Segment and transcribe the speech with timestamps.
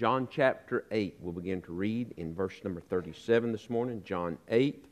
[0.00, 1.18] John chapter 8.
[1.20, 4.02] We'll begin to read in verse number 37 this morning.
[4.02, 4.82] John 8,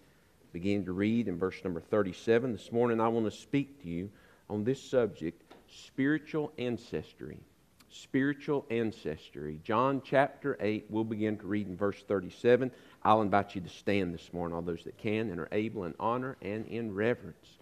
[0.52, 2.52] begin to read in verse number 37.
[2.52, 4.10] This morning I want to speak to you
[4.50, 7.38] on this subject spiritual ancestry.
[7.88, 9.58] Spiritual ancestry.
[9.64, 12.70] John chapter 8, we'll begin to read in verse 37.
[13.02, 15.94] I'll invite you to stand this morning, all those that can and are able, in
[15.98, 17.56] honor and in reverence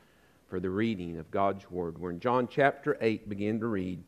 [0.49, 1.97] for the reading of God's Word.
[1.97, 4.03] We're in John chapter 8, begin to read.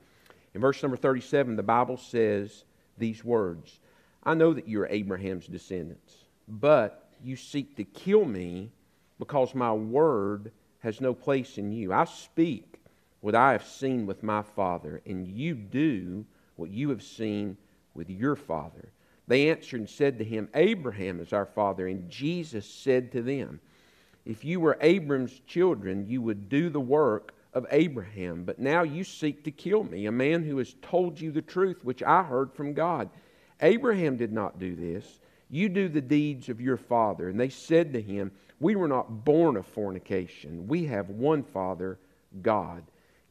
[0.55, 2.65] In verse number 37, the Bible says
[2.99, 3.81] these words
[4.23, 6.15] I know that you're Abraham's descendants,
[6.49, 8.71] but you seek to kill me
[9.19, 11.93] because my word has no place in you.
[11.93, 12.81] I speak
[13.21, 16.25] what I have seen with my father, and you do
[16.57, 17.57] what you have seen
[17.95, 18.93] with your father.
[19.27, 21.87] They answered and said to him, Abraham is our father.
[21.87, 23.61] And Jesus said to them,
[24.25, 29.05] If you were Abram's children, you would do the work of Abraham, but now you
[29.05, 32.53] seek to kill me, a man who has told you the truth which I heard
[32.53, 33.09] from God.
[33.61, 35.21] Abraham did not do this.
[35.51, 37.29] You do the deeds of your father.
[37.29, 40.69] And they said to him, We were not born of fornication.
[40.69, 41.99] We have one Father,
[42.43, 42.85] God.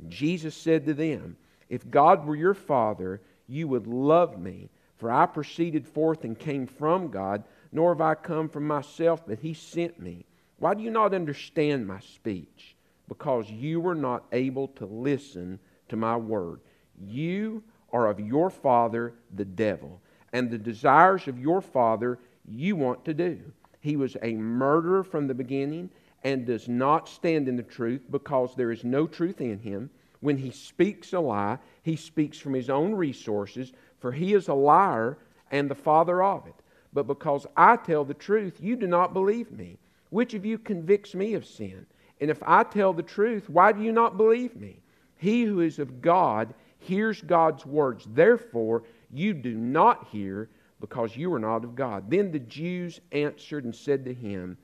[0.07, 1.37] Jesus said to them,
[1.69, 6.65] If God were your Father, you would love me, for I proceeded forth and came
[6.65, 10.25] from God, nor have I come from myself, but He sent me.
[10.57, 12.75] Why do you not understand my speech?
[13.07, 15.59] Because you were not able to listen
[15.89, 16.61] to my word.
[16.99, 17.63] You
[17.93, 20.01] are of your father, the devil,
[20.33, 22.19] and the desires of your father
[22.49, 23.39] you want to do.
[23.79, 25.89] He was a murderer from the beginning
[26.23, 29.89] and does not stand in the truth because there is no truth in him.
[30.19, 34.53] When he speaks a lie, he speaks from his own resources, for he is a
[34.53, 35.19] liar
[35.51, 36.55] and the father of it.
[36.91, 39.77] But because I tell the truth, you do not believe me.
[40.09, 41.85] Which of you convicts me of sin?
[42.19, 44.79] And if I tell the truth, why do you not believe me?
[45.17, 48.05] He who is of God hears God's words.
[48.09, 50.49] Therefore, you do not hear
[50.79, 52.09] because you are not of God.
[52.09, 54.57] Then the Jews answered and said to him,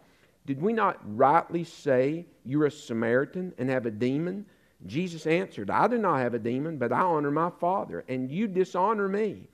[0.46, 4.46] Did we not rightly say you're a Samaritan and have a demon?
[4.86, 8.48] Jesus answered, I do not have a demon, but I honor my Father, and you
[8.48, 9.48] dishonor me.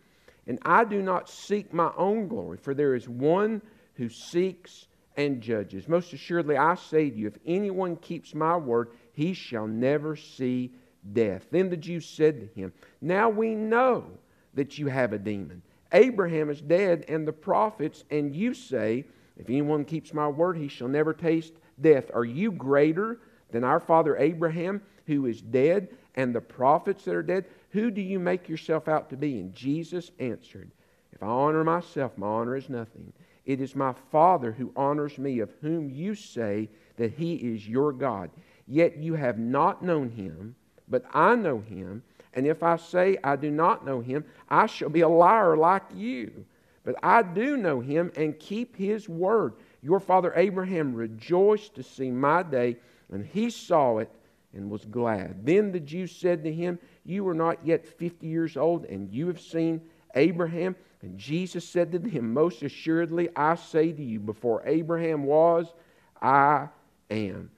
[0.48, 3.62] And I do not seek my own glory, for there is one
[3.94, 4.88] who seeks
[5.20, 5.90] and judges.
[5.90, 10.72] Most assuredly, I say to you, if anyone keeps my word, he shall never see
[11.12, 11.46] death.
[11.52, 12.72] Then the Jews said to him,
[13.02, 14.06] Now we know
[14.54, 15.62] that you have a demon.
[15.92, 19.04] Abraham is dead, and the prophets, and you say,
[19.38, 22.10] If anyone keeps my word, he shall never taste death.
[22.14, 23.20] Are you greater
[23.52, 27.44] than our father Abraham, who is dead, and the prophets that are dead?
[27.72, 29.42] Who do you make yourself out to be?
[29.42, 30.72] And Jesus answered,
[31.12, 33.12] If I honor myself, my honor is nothing.
[33.46, 37.92] It is my Father who honors me, of whom you say that he is your
[37.92, 38.30] God.
[38.68, 40.56] Yet you have not known him,
[40.88, 42.04] but I know him.
[42.34, 45.84] And if I say I do not know him, I shall be a liar like
[45.96, 46.46] you.
[46.84, 49.54] But I do know him and keep his word.
[49.82, 52.78] Your father Abraham rejoiced to see my day,
[53.12, 54.10] and he saw it
[54.54, 55.46] and was glad.
[55.46, 59.28] Then the Jews said to him, You are not yet fifty years old, and you
[59.28, 59.82] have seen
[60.16, 60.76] Abraham.
[61.02, 65.74] And Jesus said to him, Most assuredly, I say to you, before Abraham was,
[66.22, 66.68] I
[67.10, 67.50] am.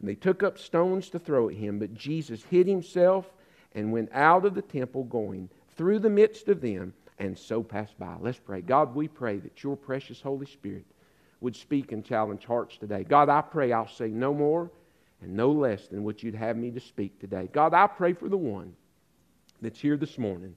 [0.00, 3.30] And they took up stones to throw at him, but Jesus hid himself
[3.74, 7.98] and went out of the temple, going through the midst of them, and so passed
[7.98, 8.16] by.
[8.20, 8.62] Let's pray.
[8.62, 10.84] God, we pray that your precious Holy Spirit
[11.40, 13.04] would speak and challenge hearts today.
[13.04, 14.70] God, I pray I'll say no more
[15.20, 17.48] and no less than what you'd have me to speak today.
[17.52, 18.74] God, I pray for the one
[19.60, 20.54] that's here this morning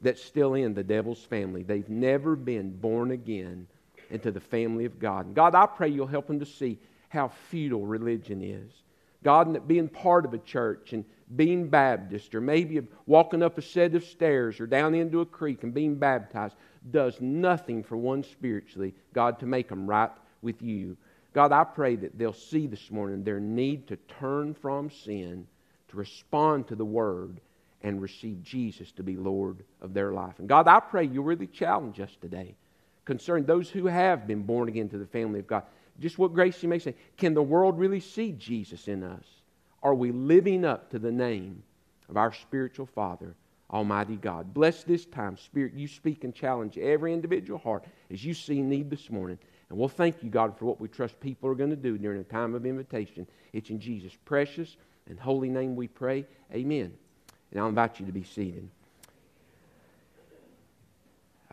[0.00, 1.62] that's still in the devil's family.
[1.62, 3.66] They've never been born again
[4.10, 5.26] into the family of God.
[5.26, 6.78] And God, I pray you'll help them to see
[7.08, 8.72] how futile religion is.
[9.22, 11.04] God, and that being part of a church and
[11.34, 15.64] being Baptist, or maybe walking up a set of stairs or down into a creek
[15.64, 16.54] and being baptized,
[16.92, 20.10] does nothing for one spiritually, God, to make them right
[20.42, 20.96] with you.
[21.32, 25.46] God, I pray that they'll see this morning their need to turn from sin,
[25.88, 27.40] to respond to the Word,
[27.86, 30.40] and receive Jesus to be Lord of their life.
[30.40, 32.56] And God, I pray you really challenge us today
[33.04, 35.62] concerning those who have been born again to the family of God.
[36.00, 39.24] Just what grace you may say can the world really see Jesus in us?
[39.84, 41.62] Are we living up to the name
[42.08, 43.36] of our spiritual Father,
[43.70, 44.52] Almighty God?
[44.52, 45.74] Bless this time, Spirit.
[45.74, 49.38] You speak and challenge every individual heart as you see need this morning.
[49.70, 52.20] And we'll thank you, God, for what we trust people are going to do during
[52.20, 53.28] a time of invitation.
[53.52, 54.76] It's in Jesus' precious
[55.08, 56.26] and holy name we pray.
[56.52, 56.92] Amen.
[57.50, 58.68] And I'll invite you to be seated.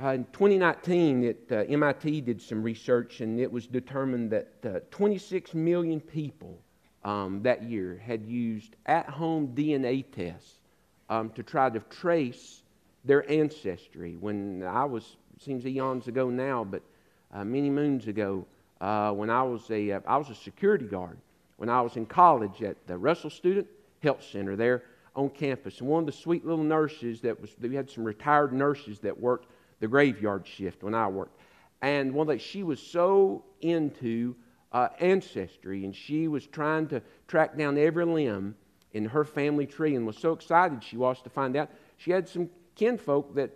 [0.01, 4.79] Uh, in 2019, it, uh, MIT did some research, and it was determined that uh,
[4.89, 6.57] 26 million people
[7.05, 10.55] um, that year had used at home DNA tests
[11.09, 12.63] um, to try to trace
[13.05, 14.17] their ancestry.
[14.19, 16.81] When I was, seems eons ago now, but
[17.31, 18.45] uh, many moons ago,
[18.81, 21.17] uh, when I was, a, uh, I was a security guard,
[21.57, 23.67] when I was in college at the Russell Student
[24.01, 24.83] Health Center there
[25.15, 25.79] on campus.
[25.79, 29.19] And one of the sweet little nurses that was, we had some retired nurses that
[29.19, 29.47] worked
[29.79, 31.37] the graveyard shift when I worked.
[31.81, 34.35] And one that she was so into
[34.71, 38.55] uh, ancestry, and she was trying to track down every limb
[38.93, 42.27] in her family tree, and was so excited she was to find out she had
[42.27, 43.51] some kinfolk that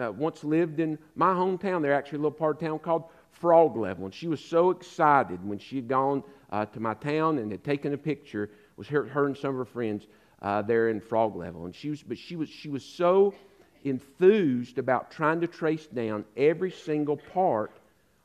[0.00, 1.82] uh, once lived in my hometown.
[1.82, 5.46] They're actually a little part of town called Frog Level, and she was so excited
[5.46, 8.50] when she had gone uh, to my town and had taken a picture.
[8.76, 10.06] Was her, her and some of her friends
[10.42, 13.32] uh, there in Frog Level, and she was, but she was she was so
[13.84, 17.72] enthused about trying to trace down every single part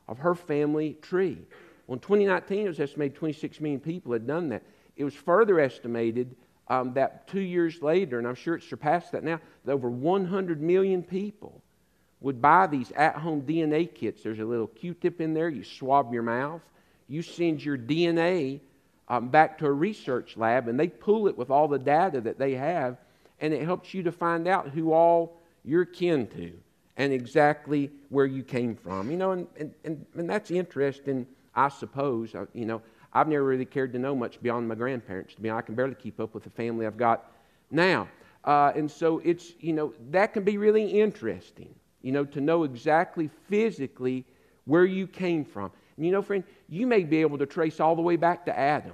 [0.08, 1.38] of her family tree.
[1.86, 4.64] Well, in 2019, it was estimated 26 million people had done that.
[4.96, 6.36] It was further estimated
[6.68, 10.62] um, that two years later, and I'm sure it's surpassed that now, that over 100
[10.62, 11.62] million people
[12.20, 14.24] would buy these at home DNA kits.
[14.24, 16.62] There's a little Q tip in there, you swab your mouth,
[17.08, 18.60] you send your DNA
[19.10, 22.38] um, back to a research lab, and they pull it with all the data that
[22.38, 22.98] they have,
[23.40, 26.54] and it helps you to find out who all you're kin to
[26.98, 29.12] and exactly where you came from.
[29.12, 33.44] You know, and, and, and, and that's interesting I suppose, uh, you know, I've never
[33.44, 35.34] really cared to know much beyond my grandparents.
[35.34, 37.32] To be honest, I can barely keep up with the family I've got
[37.72, 38.08] now.
[38.46, 41.74] Uh, and so it's, you know, that can be really interesting,
[42.04, 44.24] you know, to know exactly physically
[44.66, 45.72] where you came from.
[45.98, 48.58] And you know, friend, you may be able to trace all the way back to
[48.58, 48.94] Adam.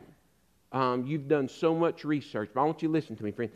[0.72, 3.52] Um, you've done so much research, but I want you to listen to me, friend.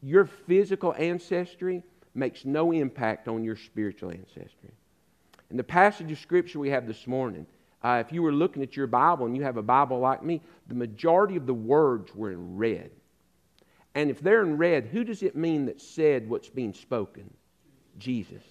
[0.00, 1.82] Your physical ancestry
[2.14, 4.70] makes no impact on your spiritual ancestry.
[5.50, 7.46] In the passage of Scripture we have this morning,
[7.82, 10.40] uh, if you were looking at your Bible and you have a Bible like me,
[10.68, 12.90] the majority of the words were in red.
[13.94, 17.32] And if they're in red, who does it mean that said what's being spoken?
[17.98, 18.42] Jesus.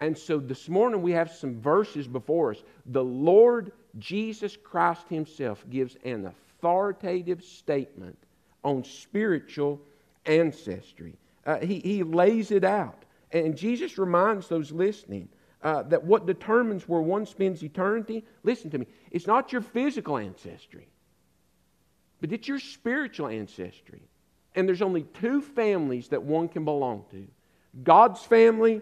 [0.00, 2.62] And so this morning we have some verses before us.
[2.86, 8.18] The Lord Jesus Christ Himself gives an authoritative statement
[8.62, 9.80] on spiritual
[10.26, 11.14] ancestry.
[11.46, 13.04] Uh, he, he lays it out.
[13.32, 15.28] And Jesus reminds those listening
[15.62, 20.18] uh, that what determines where one spends eternity, listen to me, it's not your physical
[20.18, 20.88] ancestry,
[22.20, 24.02] but it's your spiritual ancestry.
[24.54, 27.26] And there's only two families that one can belong to
[27.82, 28.80] God's family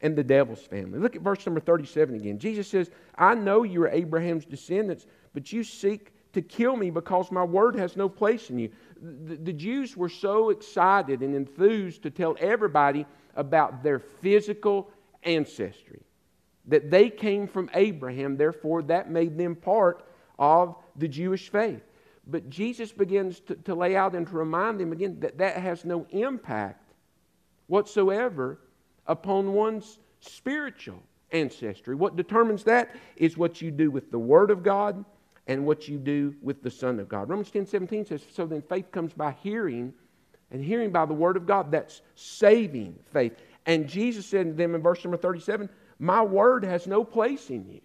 [0.00, 0.98] and the devil's family.
[0.98, 2.38] Look at verse number 37 again.
[2.38, 7.30] Jesus says, I know you are Abraham's descendants, but you seek to kill me because
[7.30, 8.70] my word has no place in you.
[9.00, 14.90] The, the Jews were so excited and enthused to tell everybody about their physical
[15.22, 16.02] ancestry
[16.66, 20.04] that they came from Abraham, therefore, that made them part
[20.38, 21.82] of the Jewish faith.
[22.26, 25.84] But Jesus begins to, to lay out and to remind them again that that has
[25.84, 26.92] no impact
[27.68, 28.58] whatsoever
[29.08, 31.94] upon one's spiritual ancestry.
[31.94, 35.04] What determines that is what you do with the Word of God
[35.46, 37.28] and what you do with the Son of God.
[37.28, 39.92] Romans 10 17 says, So then faith comes by hearing,
[40.50, 41.70] and hearing by the Word of God.
[41.70, 43.34] That's saving faith.
[43.66, 47.66] And Jesus said to them in verse number 37, my word has no place in
[47.68, 47.80] you.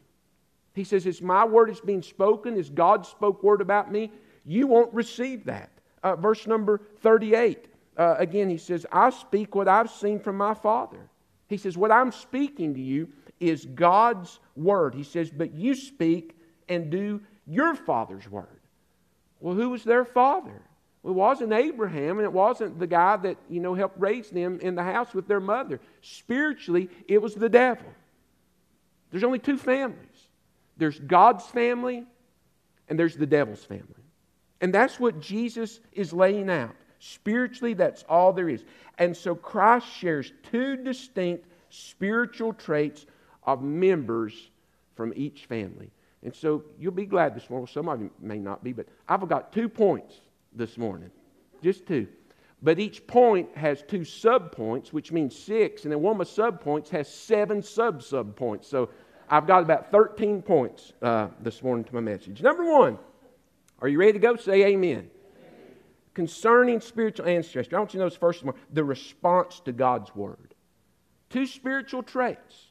[0.74, 4.12] He says, It's my word is being spoken, is God spoke word about me.
[4.46, 5.70] You won't receive that.
[6.04, 7.68] Uh, verse number 38.
[7.98, 11.10] Uh, again, he says, I speak what I've seen from my Father.
[11.52, 14.96] He says, What I'm speaking to you is God's word.
[14.96, 16.36] He says, But you speak
[16.70, 18.48] and do your Father's word.
[19.42, 20.62] Well, who was their father?
[21.04, 24.76] It wasn't Abraham, and it wasn't the guy that, you know, helped raise them in
[24.76, 25.80] the house with their mother.
[26.02, 27.88] Spiritually, it was the devil.
[29.10, 29.98] There's only two families
[30.78, 32.06] there's God's family,
[32.88, 33.86] and there's the devil's family.
[34.62, 36.76] And that's what Jesus is laying out.
[37.04, 38.64] Spiritually, that's all there is.
[39.00, 43.08] And so Christ shares two distinct spiritual traits
[43.44, 44.52] of members
[44.96, 45.90] from each family.
[46.22, 47.66] And so you'll be glad this morning.
[47.66, 50.14] Some of you may not be, but I've got two points
[50.54, 51.10] this morning.
[51.64, 52.08] Just two.
[52.62, 56.90] But each point has two subpoints, which means six, and then one of my subpoints
[56.90, 58.66] has seven sub subpoints.
[58.66, 58.92] So
[59.28, 62.44] I've got about 13 points uh, this morning to my message.
[62.44, 63.00] Number one,
[63.80, 64.36] are you ready to go?
[64.36, 65.10] Say amen.
[66.14, 70.14] Concerning spiritual ancestry, I want you to notice first of all the response to God's
[70.16, 70.54] word.
[71.30, 72.68] Two spiritual traits,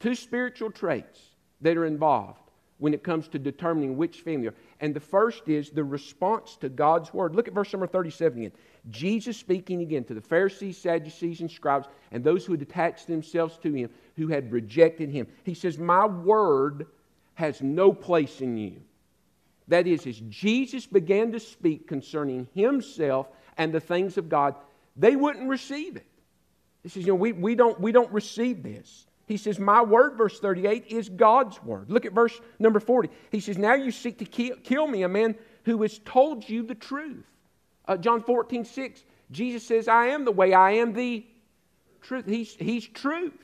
[0.00, 1.20] two spiritual traits
[1.62, 2.48] that are involved
[2.78, 4.50] when it comes to determining which family.
[4.80, 7.34] And the first is the response to God's word.
[7.34, 8.52] Look at verse number 37 again.
[8.90, 13.58] Jesus speaking again to the Pharisees, Sadducees, and scribes, and those who had attached themselves
[13.58, 15.26] to him, who had rejected him.
[15.44, 16.86] He says, My word
[17.34, 18.80] has no place in you.
[19.68, 24.54] That is, as Jesus began to speak concerning himself and the things of God,
[24.96, 26.06] they wouldn't receive it.
[26.82, 29.06] He says, you know, we, we, don't, we don't receive this.
[29.26, 31.90] He says, My word, verse 38, is God's word.
[31.90, 33.10] Look at verse number 40.
[33.30, 35.34] He says, Now you seek to kill, kill me, a man
[35.64, 37.26] who has told you the truth.
[37.86, 41.26] Uh, John 14, 6, Jesus says, I am the way, I am the
[42.00, 42.24] truth.
[42.26, 43.34] He's, he's truth.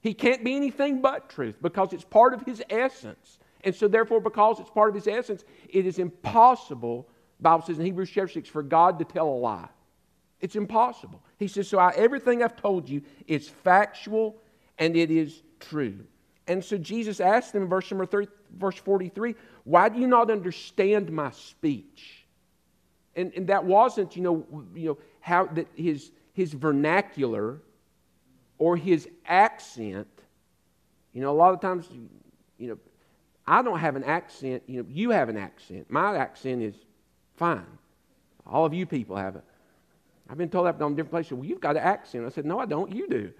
[0.00, 3.38] He can't be anything but truth because it's part of his essence.
[3.66, 7.08] And so, therefore, because it's part of his essence, it is impossible,
[7.40, 9.68] Bible says in Hebrews chapter 6, for God to tell a lie.
[10.40, 11.20] It's impossible.
[11.36, 14.36] He says, So I, everything I've told you is factual
[14.78, 15.98] and it is true.
[16.46, 20.30] And so Jesus asked them in verse number 30, verse 43, Why do you not
[20.30, 22.24] understand my speech?
[23.16, 24.46] And, and that wasn't, you know,
[24.76, 27.62] you know how that his, his vernacular
[28.58, 30.06] or his accent.
[31.12, 31.88] You know, a lot of times,
[32.58, 32.78] you know,
[33.46, 34.62] I don't have an accent.
[34.66, 35.90] You know, you have an accent.
[35.90, 36.74] My accent is
[37.36, 37.66] fine.
[38.46, 39.44] All of you people have it.
[40.28, 41.32] I've been told gone to different places.
[41.32, 42.26] Well, you've got an accent.
[42.26, 42.92] I said, No, I don't.
[42.92, 43.32] You do.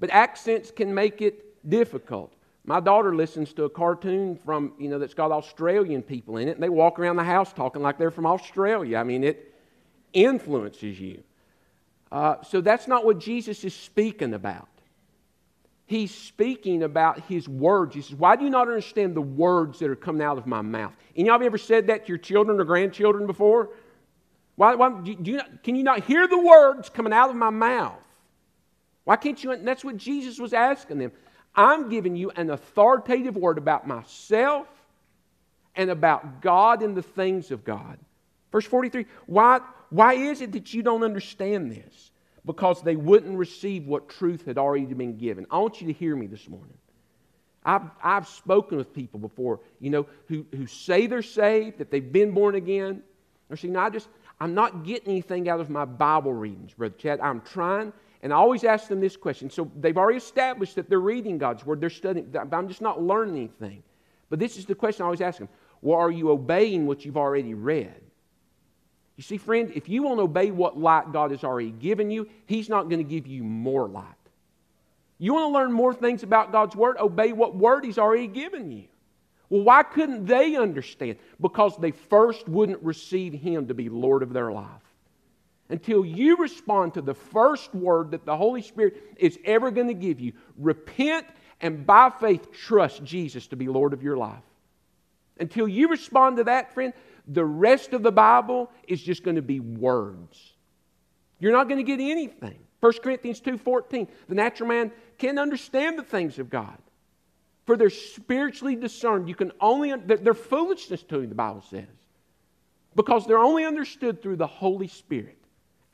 [0.00, 2.32] But accents can make it difficult.
[2.64, 6.52] My daughter listens to a cartoon from, you know, that's got Australian people in it,
[6.52, 8.98] and they walk around the house talking like they're from Australia.
[8.98, 9.54] I mean, it
[10.12, 11.22] influences you.
[12.10, 14.68] Uh, so that's not what Jesus is speaking about.
[15.92, 17.94] He's speaking about his words.
[17.94, 20.62] He says, Why do you not understand the words that are coming out of my
[20.62, 20.94] mouth?
[21.14, 23.68] Any of you ever said that to your children or grandchildren before?
[24.56, 27.50] Why, why do you not, can you not hear the words coming out of my
[27.50, 28.00] mouth?
[29.04, 29.50] Why can't you?
[29.50, 31.12] And That's what Jesus was asking them.
[31.54, 34.68] I'm giving you an authoritative word about myself
[35.76, 37.98] and about God and the things of God.
[38.50, 42.12] Verse 43 why, why is it that you don't understand this?
[42.44, 45.46] Because they wouldn't receive what truth had already been given.
[45.50, 46.76] I want you to hear me this morning.
[47.64, 52.12] I've, I've spoken with people before, you know, who, who say they're saved, that they've
[52.12, 53.02] been born again.
[53.46, 54.08] They're saying, no, I just,
[54.40, 57.20] I'm not getting anything out of my Bible readings, Brother Chad.
[57.20, 59.50] I'm trying and I always ask them this question.
[59.50, 63.02] So they've already established that they're reading God's Word, they're studying, but I'm just not
[63.02, 63.82] learning anything.
[64.30, 65.48] But this is the question I always ask them
[65.80, 68.00] Well, are you obeying what you've already read?
[69.16, 72.68] You see, friend, if you won't obey what light God has already given you, He's
[72.68, 74.06] not going to give you more light.
[75.18, 76.96] You want to learn more things about God's Word?
[76.98, 78.84] Obey what Word He's already given you.
[79.50, 81.18] Well, why couldn't they understand?
[81.40, 84.82] Because they first wouldn't receive Him to be Lord of their life
[85.72, 89.94] until you respond to the first word that the Holy Spirit is ever going to
[89.94, 90.34] give you.
[90.58, 91.26] Repent
[91.62, 94.42] and by faith trust Jesus to be Lord of your life.
[95.40, 96.92] Until you respond to that, friend,
[97.26, 100.54] the rest of the Bible is just going to be words.
[101.38, 102.58] You're not going to get anything.
[102.80, 106.76] 1 Corinthians 2:14, the natural man can't understand the things of God.
[107.64, 109.28] For they're spiritually discerned.
[109.28, 111.86] You can only they're foolishness to you, the Bible says.
[112.96, 115.38] Because they're only understood through the Holy Spirit.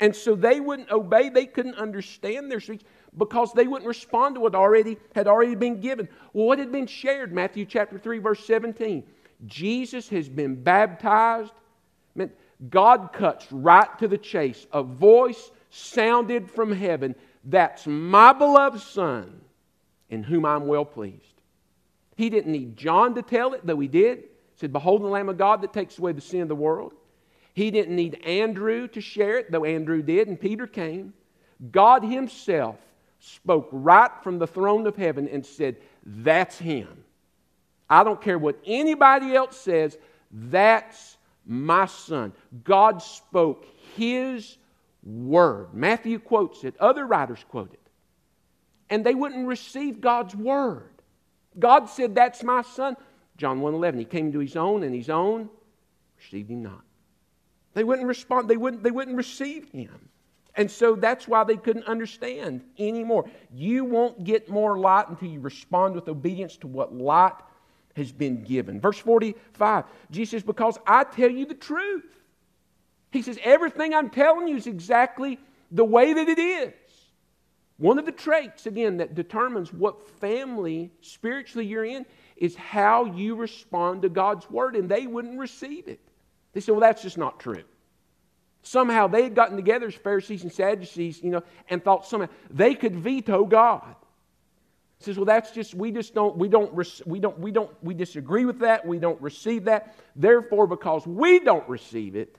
[0.01, 2.83] And so they wouldn't obey, they couldn't understand their speech
[3.17, 6.09] because they wouldn't respond to what already had already been given.
[6.33, 7.33] Well, what had been shared?
[7.33, 9.03] Matthew chapter 3, verse 17.
[9.47, 11.53] Jesus has been baptized.
[12.71, 14.67] God cuts right to the chase.
[14.73, 17.15] A voice sounded from heaven.
[17.45, 19.41] That's my beloved Son,
[20.11, 21.23] in whom I'm well pleased.
[22.17, 24.19] He didn't need John to tell it, though he did.
[24.19, 24.25] He
[24.57, 26.95] said, Behold the Lamb of God that takes away the sin of the world.
[27.55, 31.15] He didn't need Andrew to share it, though Andrew did, and Peter came.
[31.71, 32.77] God Himself
[33.21, 37.05] spoke right from the throne of heaven and said, That's Him.
[37.89, 39.99] I don't care what anybody else says,
[40.31, 41.17] that's
[41.47, 42.33] my son.
[42.65, 43.67] God spoke
[43.97, 44.59] His
[45.03, 45.73] word.
[45.73, 47.81] Matthew quotes it, other writers quote it.
[48.91, 50.91] And they wouldn't receive God's word.
[51.59, 52.97] God said, That's my son.
[53.37, 55.49] John 1 11, He came to His own, and His own
[56.19, 56.83] received Him not.
[57.75, 60.09] They wouldn't respond, they wouldn't, they wouldn't receive him.
[60.57, 63.31] And so that's why they couldn't understand anymore.
[63.55, 67.35] You won't get more light until you respond with obedience to what light
[67.99, 68.81] has been given.
[68.81, 72.05] Verse 45, Jesus says, Because I tell you the truth.
[73.11, 75.39] He says, Everything I'm telling you is exactly
[75.71, 76.75] the way that it is.
[77.79, 82.07] One of the traits, again, that determines what family spiritually you're in
[82.37, 86.01] is how you respond to God's word, and they wouldn't receive it.
[86.53, 87.63] They said, well, that's just not true.
[88.63, 92.75] Somehow they had gotten together as Pharisees and Sadducees, you know, and thought somehow they
[92.75, 93.95] could veto God.
[95.01, 96.75] Says, well, that's just, we just don't, we don't,
[97.07, 98.85] we don't, we don't, we disagree with that.
[98.85, 99.95] We don't receive that.
[100.17, 102.37] Therefore, because we don't receive it,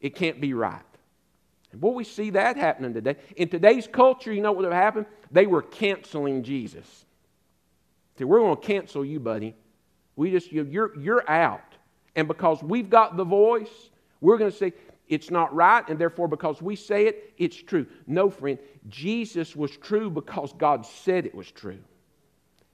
[0.00, 0.82] it can't be right.
[1.72, 3.16] And boy, we see that happening today.
[3.36, 5.06] In today's culture, you know what would have happened?
[5.30, 7.06] They were canceling Jesus.
[8.18, 9.56] See, we're going to cancel you, buddy.
[10.16, 11.74] We just, you're, you're out.
[12.14, 14.74] And because we've got the voice, we're going to say,
[15.08, 17.86] it's not right, and therefore, because we say it, it's true.
[18.06, 21.78] No, friend, Jesus was true because God said it was true.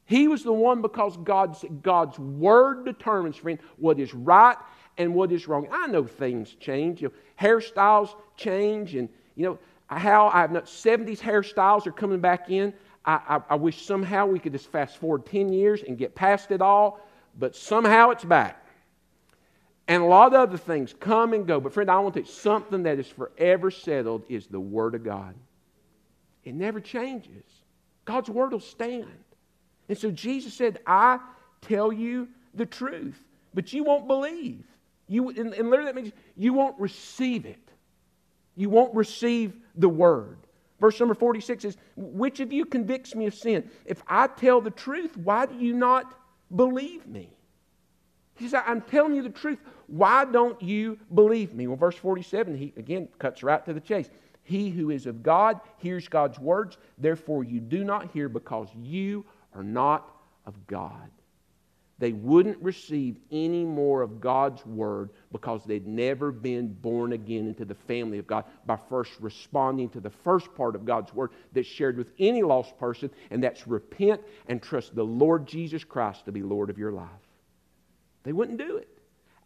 [0.04, 4.56] He was the one because God's, God's word determines, friend, what is right
[4.98, 5.68] and what is wrong.
[5.70, 7.00] I know things change.
[7.00, 12.50] You know, hairstyles change, and you know how I've not 70s hairstyles are coming back
[12.50, 12.72] in.
[13.04, 16.50] I, I, I wish somehow we could just fast forward 10 years and get past
[16.50, 17.00] it all,
[17.38, 18.64] but somehow it's back.
[19.90, 21.58] And a lot of other things come and go.
[21.58, 25.34] But, friend, I want to something that is forever settled is the Word of God.
[26.44, 27.42] It never changes.
[28.04, 29.10] God's Word will stand.
[29.88, 31.18] And so Jesus said, I
[31.60, 33.20] tell you the truth,
[33.52, 34.62] but you won't believe.
[35.08, 37.72] You, and, and literally that means you won't receive it.
[38.54, 40.38] You won't receive the Word.
[40.78, 43.68] Verse number 46 is, Which of you convicts me of sin?
[43.84, 46.14] If I tell the truth, why do you not
[46.54, 47.30] believe me?
[48.40, 49.58] He says, I'm telling you the truth.
[49.90, 51.66] Why don't you believe me?
[51.66, 54.08] Well, verse 47, he again cuts right to the chase.
[54.42, 59.24] He who is of God hears God's words, therefore you do not hear because you
[59.54, 60.10] are not
[60.46, 61.10] of God
[62.00, 67.66] they wouldn't receive any more of God's word because they'd never been born again into
[67.66, 71.68] the family of God by first responding to the first part of God's word that's
[71.68, 76.32] shared with any lost person, and that's repent and trust the Lord Jesus Christ to
[76.32, 77.06] be Lord of your life.
[78.22, 78.88] They wouldn't do it.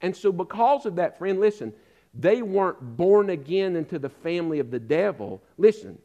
[0.05, 1.73] And so, because of that, friend, listen,
[2.13, 5.43] they weren't born again into the family of the devil.
[5.57, 5.97] Listen,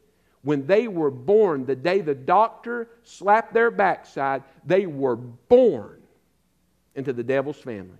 [0.42, 6.02] when they were born, the day the doctor slapped their backside, they were born
[6.96, 7.98] into the devil's family.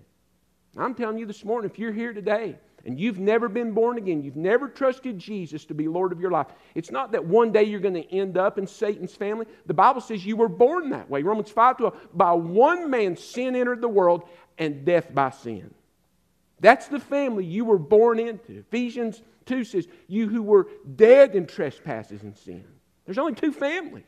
[0.74, 4.22] I'm telling you this morning, if you're here today and you've never been born again,
[4.22, 7.64] you've never trusted Jesus to be Lord of your life, it's not that one day
[7.64, 9.44] you're going to end up in Satan's family.
[9.66, 11.22] The Bible says you were born that way.
[11.22, 15.74] Romans 5 12, by one man sin entered the world and death by sin.
[16.60, 18.58] That's the family you were born into.
[18.58, 22.64] Ephesians 2 says, You who were dead in trespasses and sin.
[23.06, 24.04] There's only two families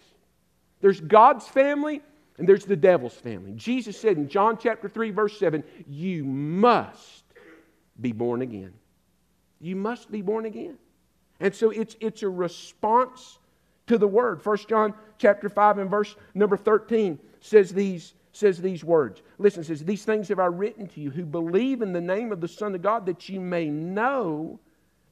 [0.83, 2.03] there's God's family
[2.37, 3.53] and there's the devil's family.
[3.53, 7.25] Jesus said in John chapter 3, verse 7, you must
[8.01, 8.75] be born again.
[9.61, 10.77] You must be born again.
[11.41, 13.39] And so it's, it's a response
[13.87, 14.45] to the word.
[14.45, 19.23] 1 John chapter 5 and verse number 13 says these, says these words.
[19.39, 22.41] Listen, says, These things have I written to you who believe in the name of
[22.41, 24.59] the Son of God, that you may know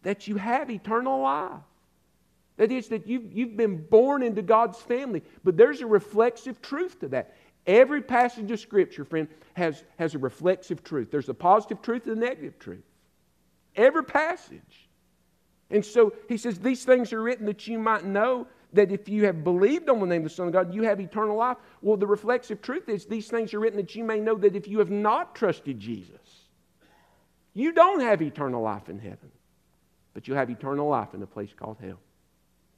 [0.03, 1.61] that you have eternal life.
[2.57, 5.23] That is, that you've, you've been born into God's family.
[5.45, 7.35] But there's a reflexive truth to that.
[7.67, 11.11] Every passage of Scripture, friend, has, has a reflexive truth.
[11.11, 12.85] There's a positive truth and a negative truth.
[13.77, 14.89] Every passage.
[15.71, 19.25] And so he says, These things are written that you might know that if you
[19.27, 21.57] have believed on the name of the Son of God, you have eternal life.
[21.83, 24.69] Well, the reflexive truth is these things are written that you may know that if
[24.69, 26.47] you have not trusted Jesus,
[27.55, 29.31] you don't have eternal life in heaven,
[30.15, 31.99] but you have eternal life in a place called hell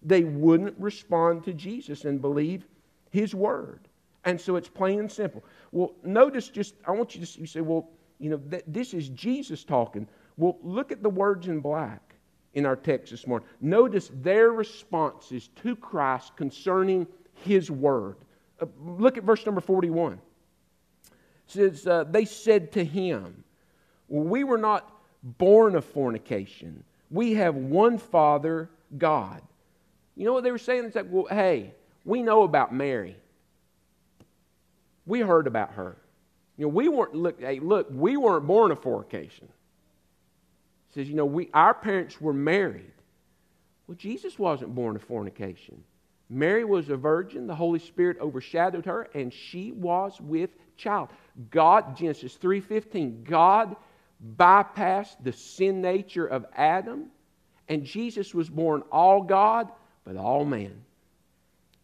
[0.05, 2.67] they wouldn't respond to Jesus and believe
[3.11, 3.89] his word.
[4.25, 5.45] And so it's plain and simple.
[5.71, 9.09] Well, notice just, I want you to you say, well, you know, that this is
[9.11, 10.07] Jesus talking.
[10.37, 12.12] Well, look at the words in black
[12.55, 13.49] in our text this morning.
[13.61, 18.17] Notice their responses to Christ concerning his word.
[18.61, 20.15] Uh, look at verse number 41.
[20.15, 20.21] It
[21.47, 23.45] says, uh, They said to him,
[24.09, 24.91] We were not
[25.23, 26.85] born of fornication.
[27.11, 29.43] We have one Father, God.
[30.17, 30.85] You know what they were saying?
[30.85, 33.17] It's like, well, hey, we know about Mary.
[35.07, 35.97] We heard about her.
[36.57, 39.49] You know, we weren't look, hey, look, we weren't born of fornication.
[40.95, 42.93] Says, you know, we our parents were married.
[43.87, 45.83] Well, Jesus wasn't born of fornication.
[46.29, 51.11] Mary was a virgin, the Holy Spirit overshadowed her, and she was with child.
[51.51, 53.77] God, Genesis 3:15, God
[54.37, 57.11] bypassed the sin nature of Adam,
[57.69, 59.71] and Jesus was born all God
[60.05, 60.85] but all man.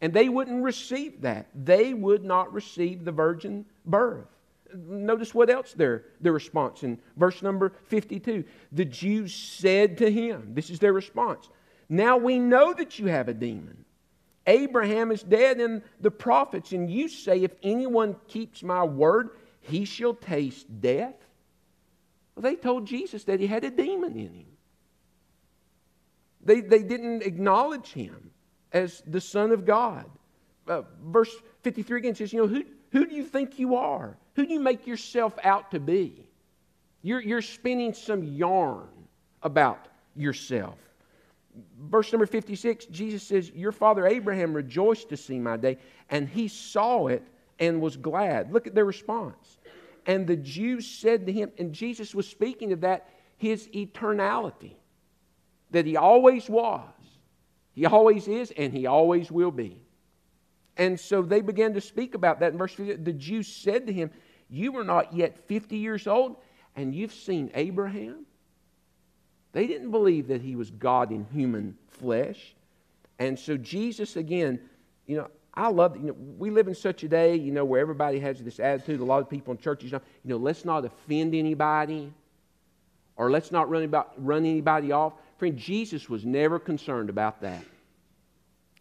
[0.01, 1.49] And they wouldn't receive that.
[1.55, 4.27] They would not receive the virgin birth.
[4.75, 8.45] Notice what else their, their response in verse number 52.
[8.73, 11.49] The Jews said to him, This is their response.
[11.89, 13.85] Now we know that you have a demon.
[14.47, 19.85] Abraham is dead and the prophets, and you say, If anyone keeps my word, he
[19.85, 21.17] shall taste death.
[22.35, 24.47] Well, they told Jesus that he had a demon in him.
[26.43, 28.31] They, they didn't acknowledge him
[28.73, 30.07] as the Son of God.
[30.67, 34.17] Uh, verse 53 again says, You know, who, who do you think you are?
[34.39, 36.25] Who do you make yourself out to be?
[37.03, 38.87] You're, you're spinning some yarn
[39.43, 40.79] about yourself.
[41.81, 46.47] Verse number 56, Jesus says, Your father Abraham rejoiced to see my day, and he
[46.47, 47.25] saw it
[47.59, 48.53] and was glad.
[48.53, 49.59] Look at their response.
[50.07, 54.75] And the Jews said to him, and Jesus was speaking of that, his eternality.
[55.73, 56.85] that he always was,
[57.73, 59.83] he always is, and he always will be.
[60.77, 63.03] And so they began to speak about that in verse 50.
[63.03, 64.13] The Jews said to him,
[64.51, 66.37] You were not yet 50 years old,
[66.77, 68.27] and you've seen Abraham?
[69.53, 72.55] They didn't believe that he was God in human flesh.
[73.19, 74.61] And so Jesus, again,
[75.07, 77.81] you know, I love, you know, we live in such a day, you know, where
[77.81, 79.01] everybody has this attitude.
[79.01, 82.13] A lot of people in churches, you know, let's not offend anybody
[83.17, 85.15] or let's not run, about, run anybody off.
[85.39, 87.65] Friend, Jesus was never concerned about that.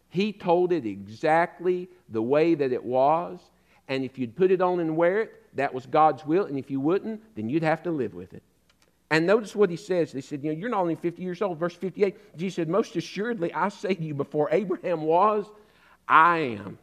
[0.10, 3.40] He told it exactly the way that it was.
[3.88, 6.46] And if you'd put it on and wear it, that was God's will.
[6.46, 8.44] And if you wouldn't, then you'd have to live with it.
[9.10, 10.12] And notice what he says.
[10.12, 11.58] They said, You know, you're not only 50 years old.
[11.58, 15.46] Verse 58, Jesus said, Most assuredly, I say to you, before Abraham was,
[16.08, 16.78] I am.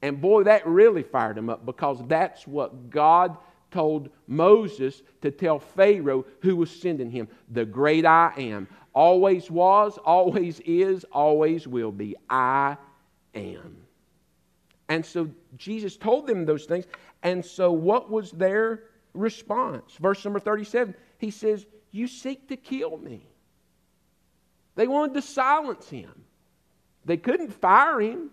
[0.00, 3.36] And boy, that really fired him up because that's what God
[3.70, 8.68] told Moses to tell Pharaoh who was sending him the great I am.
[8.94, 12.14] Always was, always is, always will be.
[12.28, 12.76] I
[13.34, 13.76] am.
[14.92, 16.84] And so Jesus told them those things.
[17.22, 18.82] And so what was their
[19.14, 19.94] response?
[19.94, 23.26] Verse number 37 he says, You seek to kill me.
[24.74, 26.12] They wanted to silence him.
[27.06, 28.32] They couldn't fire him.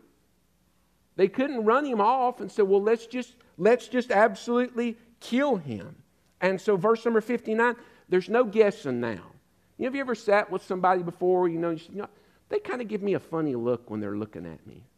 [1.16, 5.96] They couldn't run him off and say, Well, let's just let's just absolutely kill him.
[6.42, 7.76] And so verse number 59,
[8.10, 9.32] there's no guessing now.
[9.78, 12.10] You know, have you ever sat with somebody before, you know, you, you know
[12.50, 14.89] they kind of give me a funny look when they're looking at me.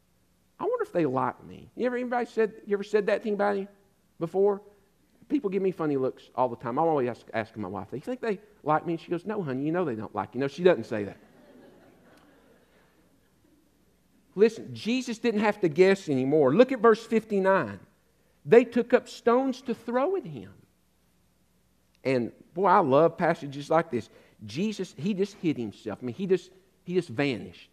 [0.61, 1.71] I wonder if they like me.
[1.75, 3.67] You ever anybody said you ever said that to anybody
[4.19, 4.61] before?
[5.31, 6.77] people give me funny looks all the time.
[6.77, 9.41] I'm always ask, my wife, "Do you think they like me?" And She goes, "No,
[9.41, 9.63] honey.
[9.63, 11.17] You know they don't like you." No, she doesn't say that.
[14.35, 16.53] Listen, Jesus didn't have to guess anymore.
[16.53, 17.79] Look at verse 59.
[18.45, 20.53] They took up stones to throw at him.
[22.03, 24.09] And boy, I love passages like this.
[24.45, 25.99] Jesus, he just hid himself.
[26.01, 26.51] I mean, he just
[26.83, 27.70] he just vanished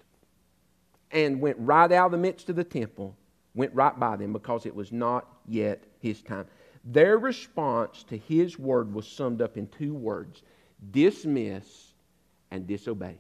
[1.10, 3.16] and went right out of the midst of the temple,
[3.54, 6.46] went right by them because it was not yet his time.
[6.84, 10.42] Their response to his word was summed up in two words
[10.92, 11.92] dismiss
[12.50, 13.18] and disobey.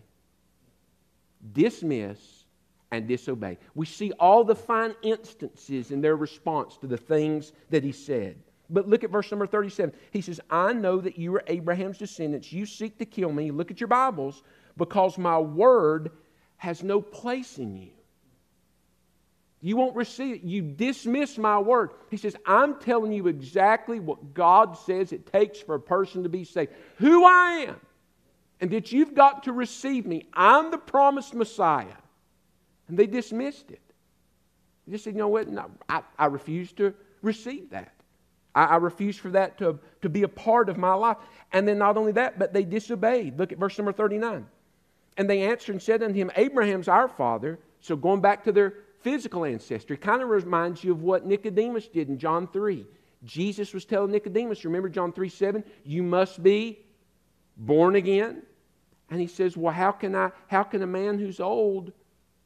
[1.52, 2.44] Dismiss
[2.90, 3.58] and disobey.
[3.74, 8.36] We see all the fine instances in their response to the things that he said.
[8.70, 9.94] But look at verse number 37.
[10.10, 12.52] He says, I know that you are Abraham's descendants.
[12.52, 13.50] You seek to kill me.
[13.50, 14.42] Look at your Bibles,
[14.76, 16.10] because my word
[16.58, 17.90] has no place in you.
[19.60, 20.42] You won't receive it.
[20.42, 21.90] You dismiss my word.
[22.10, 26.28] He says, I'm telling you exactly what God says it takes for a person to
[26.28, 26.72] be saved.
[26.96, 27.80] Who I am.
[28.60, 30.28] And that you've got to receive me.
[30.32, 31.86] I'm the promised Messiah.
[32.88, 33.80] And they dismissed it.
[34.86, 35.48] They just said, you know what?
[35.48, 37.92] No, I, I refuse to receive that.
[38.54, 41.16] I, I refuse for that to, to be a part of my life.
[41.52, 43.38] And then not only that, but they disobeyed.
[43.38, 44.46] Look at verse number 39.
[45.18, 47.58] And they answered and said unto him, Abraham's our father.
[47.80, 49.96] So going back to their physical ancestry.
[49.96, 52.86] Kind of reminds you of what Nicodemus did in John 3.
[53.24, 56.78] Jesus was telling Nicodemus, remember John 3 7, you must be
[57.56, 58.42] born again.
[59.10, 61.92] And he says, Well, how can I how can a man who's old,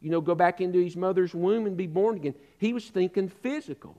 [0.01, 2.35] you know, go back into his mother's womb and be born again?
[2.59, 3.97] He was thinking physical.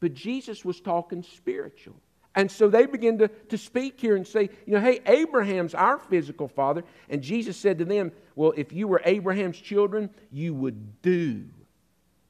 [0.00, 1.94] But Jesus was talking spiritual.
[2.34, 5.98] And so they begin to, to speak here and say, you know, hey, Abraham's our
[5.98, 6.82] physical father.
[7.10, 11.44] And Jesus said to them, Well, if you were Abraham's children, you would do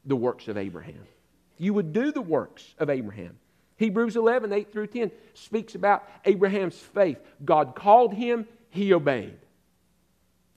[0.05, 1.07] the works of Abraham.
[1.57, 3.39] You would do the works of Abraham.
[3.77, 7.19] Hebrews 11, 8 through 10 speaks about Abraham's faith.
[7.45, 9.39] God called him, he obeyed.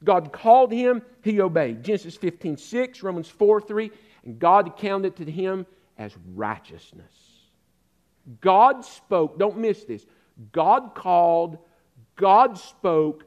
[0.03, 1.83] God called him, he obeyed.
[1.83, 3.91] Genesis 15, 6, Romans 4, 3,
[4.25, 5.65] and God accounted to him
[5.97, 7.24] as righteousness.
[8.41, 10.05] God spoke, don't miss this.
[10.51, 11.57] God called,
[12.15, 13.23] God spoke,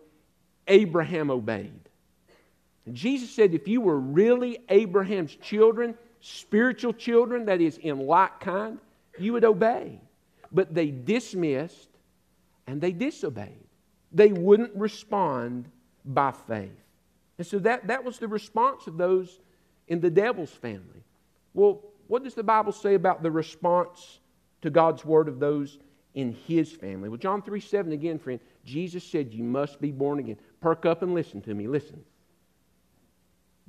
[0.67, 1.81] Abraham obeyed.
[2.93, 8.79] Jesus said, if you were really Abraham's children, spiritual children, that is, in like kind,
[9.19, 10.01] you would obey.
[10.51, 11.89] But they dismissed
[12.67, 13.65] and they disobeyed.
[14.13, 15.69] They wouldn't respond
[16.05, 16.71] by faith.
[17.37, 19.39] And so that, that was the response of those
[19.87, 21.05] in the devil's family.
[21.55, 24.21] Well, what does the Bible say about the response
[24.63, 25.79] to God's word of those
[26.15, 27.09] in his family?
[27.09, 30.39] Well, John 3 7 again, friend, Jesus said, You must be born again.
[30.61, 31.67] Perk up and listen to me.
[31.67, 32.05] Listen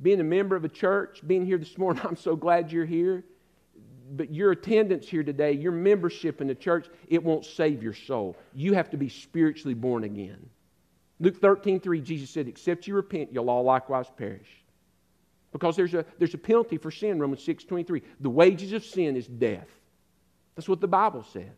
[0.02, 3.24] being a member of a church, being here this morning, I'm so glad you're here.
[4.12, 8.36] But your attendance here today, your membership in the church, it won't save your soul.
[8.56, 10.50] You have to be spiritually born again.
[11.20, 14.50] Luke 13, 3, Jesus said, Except you repent, you'll all likewise perish.
[15.52, 18.02] Because there's a, there's a penalty for sin, Romans 6, 23.
[18.20, 19.68] The wages of sin is death.
[20.60, 21.56] That's what the Bible says.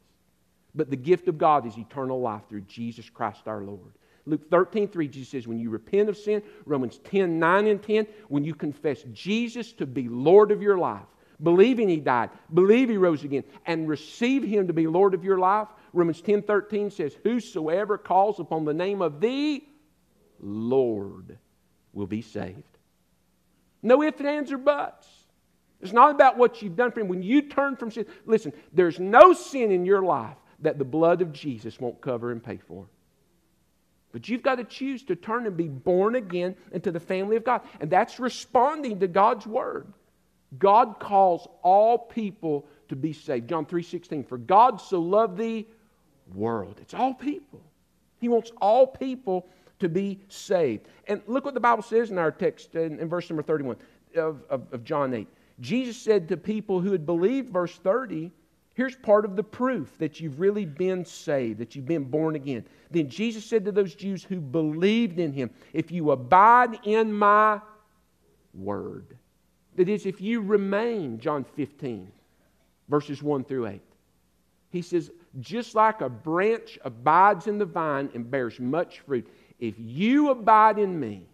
[0.75, 3.93] But the gift of God is eternal life through Jesus Christ our Lord.
[4.27, 8.05] Luke 13, 3, Jesus says, when you repent of sin, Romans 10, 9 and 10,
[8.27, 11.07] when you confess Jesus to be Lord of your life,
[11.41, 15.39] believing he died, believe he rose again, and receive him to be Lord of your
[15.39, 19.63] life, Romans 10, 13 says, Whosoever calls upon the name of the
[20.39, 21.39] Lord
[21.91, 22.61] will be saved.
[23.81, 25.07] No ifs, ands, or buts.
[25.81, 27.07] It's not about what you've done for him.
[27.07, 31.21] When you turn from sin, listen, there's no sin in your life that the blood
[31.21, 32.85] of Jesus won't cover and pay for.
[34.11, 37.43] But you've got to choose to turn and be born again into the family of
[37.43, 37.61] God.
[37.79, 39.87] And that's responding to God's word.
[40.59, 43.47] God calls all people to be saved.
[43.47, 44.25] John 3:16.
[44.27, 45.65] For God so loved the
[46.33, 46.79] world.
[46.81, 47.61] It's all people.
[48.19, 49.47] He wants all people
[49.79, 50.87] to be saved.
[51.07, 53.77] And look what the Bible says in our text in, in verse number 31
[54.15, 55.27] of, of, of John 8.
[55.59, 58.31] Jesus said to people who had believed, verse 30,
[58.73, 62.65] Here's part of the proof that you've really been saved, that you've been born again.
[62.89, 67.59] Then Jesus said to those Jews who believed in him, If you abide in my
[68.53, 69.17] word,
[69.75, 72.11] that is, if you remain, John 15,
[72.87, 73.81] verses 1 through 8.
[74.69, 79.27] He says, just like a branch abides in the vine and bears much fruit,
[79.59, 81.25] if you abide in me,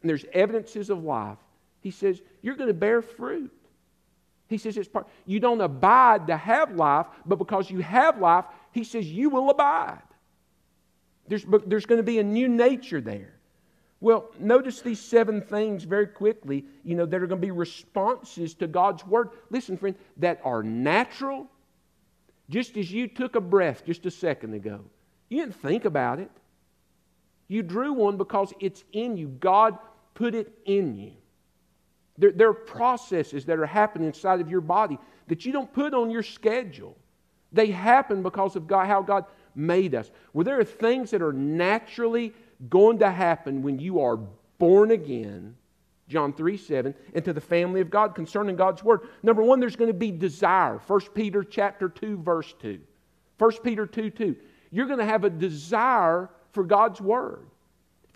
[0.00, 1.38] and there's evidences of life,
[1.86, 3.52] he says, you're going to bear fruit.
[4.48, 8.44] He says it's part, you don't abide to have life, but because you have life,
[8.72, 10.02] he says you will abide.
[11.28, 13.34] There's, there's going to be a new nature there.
[14.00, 18.54] Well, notice these seven things very quickly, you know, that are going to be responses
[18.54, 19.28] to God's word.
[19.50, 21.46] Listen, friend, that are natural,
[22.50, 24.80] just as you took a breath just a second ago.
[25.28, 26.32] You didn't think about it.
[27.46, 29.28] You drew one because it's in you.
[29.28, 29.78] God
[30.14, 31.12] put it in you.
[32.18, 34.98] There, there are processes that are happening inside of your body
[35.28, 36.96] that you don't put on your schedule.
[37.52, 39.24] They happen because of God, how God
[39.54, 40.10] made us.
[40.32, 42.32] Well, there are things that are naturally
[42.68, 44.18] going to happen when you are
[44.58, 45.54] born again,
[46.08, 49.08] John 3 7, into the family of God concerning God's Word.
[49.22, 50.80] Number one, there's going to be desire.
[50.86, 52.80] 1 Peter chapter 2, verse 2.
[53.38, 54.36] 1 Peter 2 2.
[54.70, 57.46] You're going to have a desire for God's Word.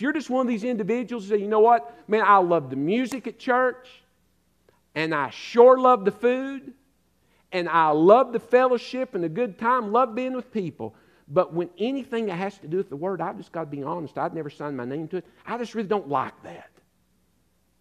[0.01, 2.71] If you're just one of these individuals who say, you know what, man, I love
[2.71, 3.87] the music at church,
[4.95, 6.73] and I sure love the food,
[7.53, 10.95] and I love the fellowship and the good time, love being with people.
[11.29, 13.83] But when anything that has to do with the Word, I've just got to be
[13.83, 15.27] honest, I've never signed my name to it.
[15.45, 16.71] I just really don't like that.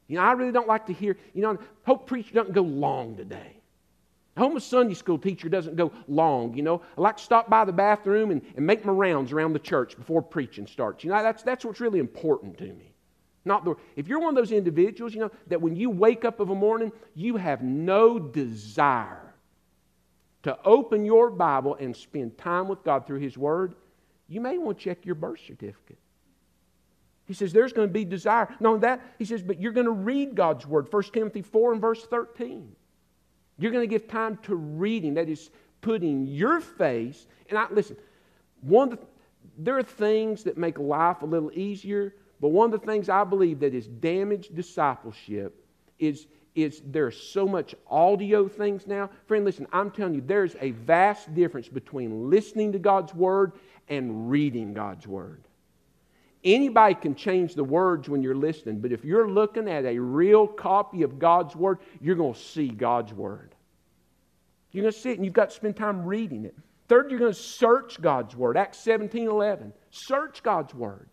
[0.10, 3.16] You know, I really don't like to hear, you know, Hope Preacher doesn't go long
[3.16, 3.59] today.
[4.40, 6.82] Home Sunday school teacher doesn't go long, you know.
[6.98, 9.96] I like to stop by the bathroom and, and make my rounds around the church
[9.96, 11.04] before preaching starts.
[11.04, 12.94] You know, that's, that's what's really important to me.
[13.46, 16.40] Not the, if you're one of those individuals, you know, that when you wake up
[16.40, 19.34] of a morning, you have no desire
[20.44, 23.76] to open your Bible and spend time with God through His Word,
[24.28, 26.00] you may want to check your birth certificate.
[27.26, 28.48] He says there's going to be desire.
[28.60, 30.92] Not that, he says, but you're going to read God's Word.
[30.92, 32.76] 1 Timothy 4 and verse 13.
[33.60, 35.14] You're going to give time to reading.
[35.16, 37.28] That is putting your face.
[37.50, 37.98] And I listen.
[38.62, 39.00] One, the,
[39.58, 43.24] there are things that make life a little easier, but one of the things I
[43.24, 45.66] believe that is damaged discipleship
[45.98, 49.10] is is there's so much audio things now.
[49.28, 53.54] Friend, listen, I'm telling you, there's a vast difference between listening to God's Word
[53.88, 55.44] and reading God's Word.
[56.44, 60.48] Anybody can change the words when you're listening, but if you're looking at a real
[60.48, 63.54] copy of God's Word, you're going to see God's Word.
[64.72, 66.56] You're going to see it, and you've got to spend time reading it.
[66.88, 68.56] Third, you're going to search God's Word.
[68.56, 69.74] Acts 17 11.
[69.92, 71.10] Search God's Word.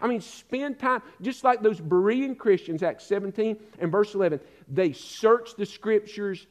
[0.00, 4.92] I mean, spend time, just like those Berean Christians, Acts 17 and verse 11, they
[4.92, 6.46] search the Scriptures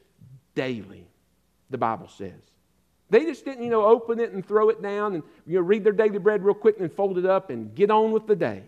[0.55, 1.07] daily,
[1.69, 2.48] the Bible says.
[3.09, 5.83] They just didn't, you know, open it and throw it down and, you know, read
[5.83, 8.35] their daily bread real quick and then fold it up and get on with the
[8.35, 8.63] day.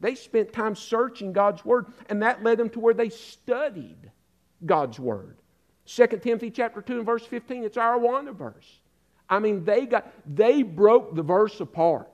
[0.00, 4.10] They spent time searching God's Word, and that led them to where they studied
[4.66, 5.36] God's Word.
[5.86, 8.80] 2 Timothy chapter 2 and verse 15, it's our Awana verse.
[9.28, 12.10] I mean, they got they broke the verse apart.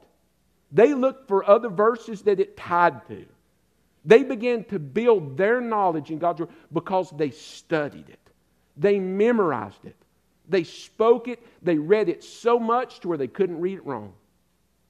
[0.71, 3.25] They looked for other verses that it tied to.
[4.05, 8.21] They began to build their knowledge in God's Word because they studied it.
[8.77, 9.97] They memorized it.
[10.49, 11.41] They spoke it.
[11.63, 14.13] They read it so much to where they couldn't read it wrong.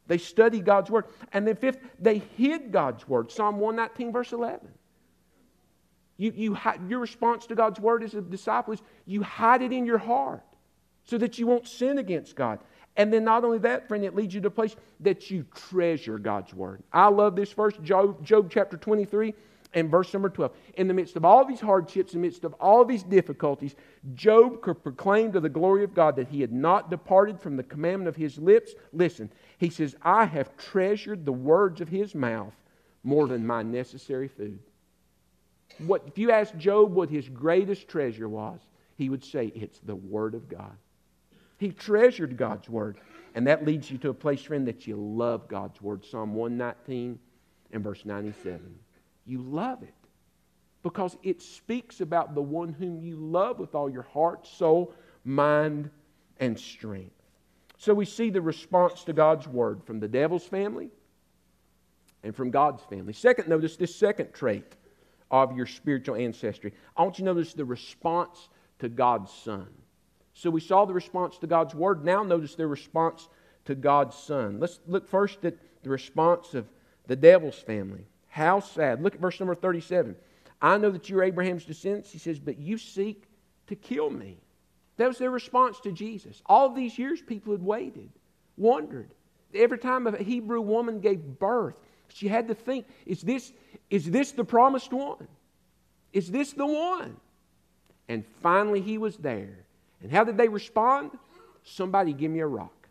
[0.07, 1.07] They studied God's Word.
[1.33, 3.31] And then, fifth, they hid God's Word.
[3.31, 4.69] Psalm 119, verse 11.
[6.19, 9.87] You, you, your response to God's word as a disciple is you hide it in
[9.87, 10.43] your heart
[11.05, 12.59] so that you won't sin against God.
[12.97, 16.19] And then not only that, friend, it leads you to a place that you treasure
[16.19, 16.83] God's word.
[16.93, 19.33] I love this verse, Job, Job chapter 23
[19.75, 22.55] And verse number 12 In the midst of all these hardships, in the midst of
[22.55, 23.75] all these difficulties,
[24.15, 27.63] Job could proclaim to the glory of God that he had not departed from the
[27.63, 28.75] commandment of his lips.
[28.93, 32.55] Listen, he says, I have treasured the words of his mouth
[33.03, 34.59] more than my necessary food.
[35.79, 38.61] What, if you ask Job what his greatest treasure was,
[38.97, 40.77] he would say, It's the Word of God.
[41.59, 42.99] He treasured God's Word.
[43.35, 46.05] And that leads you to a place, friend, that you love God's Word.
[46.05, 47.19] Psalm 119
[47.73, 48.75] and verse 97.
[49.29, 49.95] You love it
[50.83, 55.91] because it speaks about the one whom you love with all your heart, soul, mind,
[56.41, 57.13] and strength.
[57.77, 60.89] So we see the response to God's Word from the devil's family
[62.25, 63.13] and from God's family.
[63.13, 64.77] Second, notice this second trait
[65.31, 66.73] of your spiritual ancestry.
[66.97, 69.69] I want you to notice the response to God's Son.
[70.33, 72.03] So we saw the response to God's Word.
[72.03, 73.29] Now notice the response
[73.67, 74.59] to God's Son.
[74.59, 76.67] Let's look first at the response of
[77.07, 78.07] the devil's family.
[78.29, 79.03] How sad.
[79.03, 80.15] Look at verse number 37.
[80.61, 82.11] I know that you're Abraham's descendants.
[82.11, 83.25] He says, but you seek
[83.69, 84.39] to kill me.
[84.97, 86.43] That was their response to Jesus.
[86.47, 88.11] All these years, people had waited,
[88.57, 89.15] wondered.
[89.55, 93.53] Every time a Hebrew woman gave birth, she had to think, is this,
[93.91, 95.29] is this the promised one?
[96.13, 97.17] Is this the one?
[98.09, 99.65] And finally, he was there.
[100.03, 101.11] And how did they respond?
[101.65, 102.89] Somebody give me a rock.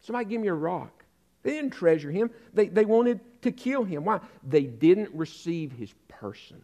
[0.00, 1.01] Somebody give me a rock.
[1.42, 4.04] They didn't treasure him, they, they wanted to kill him.
[4.04, 4.20] Why?
[4.46, 6.62] They didn't receive his person.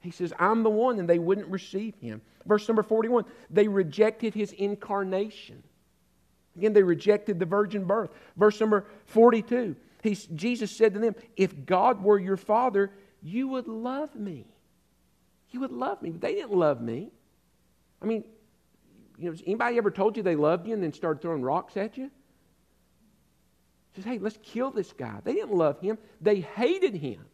[0.00, 2.22] He says, I'm the one, and they wouldn't receive him.
[2.46, 5.62] Verse number 41 they rejected his incarnation.
[6.56, 8.10] Again, they rejected the virgin birth.
[8.36, 12.90] Verse number 42 He's, Jesus said to them, If God were your father,
[13.22, 14.46] you would love me.
[15.50, 16.10] You would love me.
[16.10, 17.10] But they didn't love me.
[18.00, 18.24] I mean,
[19.18, 21.98] you know, anybody ever told you they loved you and then started throwing rocks at
[21.98, 22.10] you?
[23.96, 25.18] Says, hey, let's kill this guy.
[25.24, 25.98] They didn't love him.
[26.20, 27.24] They hated him.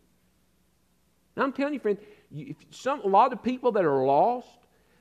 [1.37, 1.99] Now I'm telling you, friend,
[2.71, 4.49] some, a lot of people that are lost,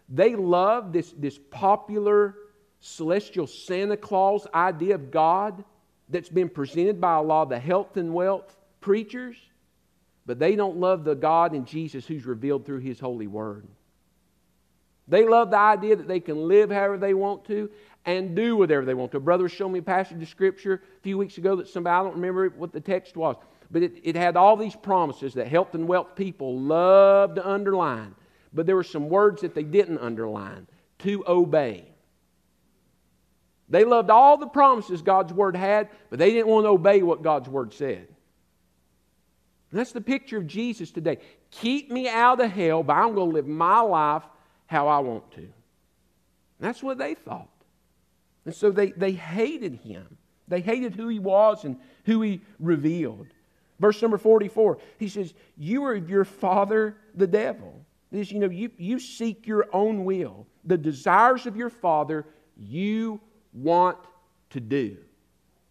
[0.09, 2.35] they love this, this popular
[2.81, 5.63] celestial Santa Claus idea of God
[6.09, 9.37] that's been presented by a lot of the health and wealth preachers,
[10.25, 13.67] but they don't love the God in Jesus who's revealed through His holy word.
[15.07, 17.69] They love the idea that they can live however they want to
[18.05, 19.17] and do whatever they want to.
[19.17, 22.03] A brother showed me a passage of Scripture a few weeks ago that somebody, I
[22.03, 23.35] don't remember what the text was,
[23.71, 28.15] but it, it had all these promises that health and wealth people love to underline.
[28.53, 30.67] But there were some words that they didn't underline
[30.99, 31.85] to obey.
[33.67, 37.23] They loved all the promises God's Word had, but they didn't want to obey what
[37.23, 38.07] God's Word said.
[39.71, 41.17] And that's the picture of Jesus today.
[41.51, 44.23] Keep me out of hell, but I'm going to live my life
[44.67, 45.41] how I want to.
[45.41, 45.51] And
[46.59, 47.49] that's what they thought.
[48.45, 50.17] And so they, they hated him.
[50.47, 53.27] They hated who he was and who he revealed.
[53.79, 57.81] Verse number 44, he says, You are your father, the devil.
[58.11, 60.47] This, you know, you, you seek your own will.
[60.63, 63.19] The desires of your father you
[63.53, 63.97] want
[64.51, 64.97] to do.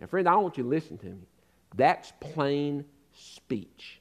[0.01, 1.29] Now, friend, I want you to listen to me.
[1.77, 4.01] That's plain speech.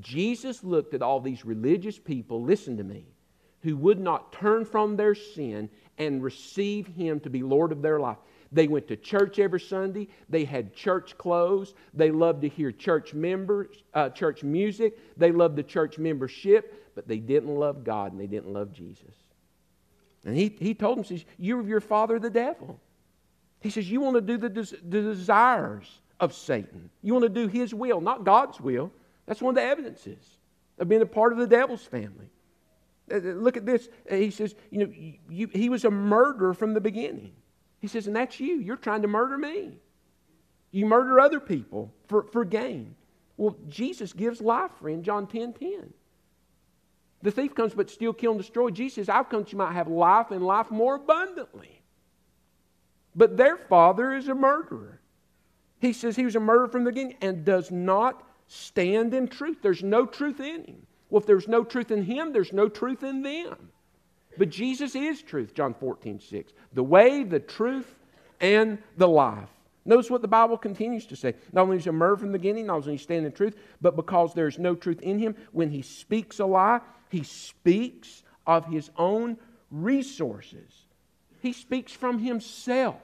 [0.00, 3.04] Jesus looked at all these religious people, listen to me,
[3.62, 8.00] who would not turn from their sin and receive Him to be Lord of their
[8.00, 8.18] life.
[8.52, 10.08] They went to church every Sunday.
[10.28, 11.74] They had church clothes.
[11.94, 14.98] They loved to hear church members, uh, church music.
[15.16, 19.14] They loved the church membership, but they didn't love God and they didn't love Jesus.
[20.24, 22.80] And he, he told them, says, You're your father, the devil.
[23.60, 26.90] He says, You want to do the, des- the desires of Satan.
[27.02, 28.92] You want to do his will, not God's will.
[29.26, 30.38] That's one of the evidences
[30.78, 32.28] of being a part of the devil's family.
[33.10, 33.88] Uh, uh, look at this.
[34.10, 34.92] Uh, he says, You know,
[35.28, 37.32] you, he was a murderer from the beginning.
[37.80, 38.56] He says, And that's you.
[38.56, 39.78] You're trying to murder me.
[40.70, 42.94] You murder other people for, for gain.
[43.36, 45.92] Well, Jesus gives life, friend, John 10 10.
[47.22, 48.70] The thief comes but steal, kill, and destroy.
[48.70, 51.82] Jesus says, I've come that you might have life and life more abundantly.
[53.14, 55.00] But their father is a murderer.
[55.80, 59.58] He says he was a murderer from the beginning and does not stand in truth.
[59.62, 60.86] There's no truth in him.
[61.10, 63.70] Well, if there's no truth in him, there's no truth in them.
[64.38, 66.52] But Jesus is truth, John 14, 6.
[66.72, 67.94] The way, the truth,
[68.40, 69.48] and the life.
[69.84, 71.34] Notice what the Bible continues to say.
[71.52, 73.56] Not only is he murderer from the beginning, not only is he stand in truth,
[73.80, 78.66] but because there's no truth in him, when he speaks a lie, he speaks of
[78.66, 79.36] his own
[79.70, 80.86] resources.
[81.40, 83.00] He speaks from himself.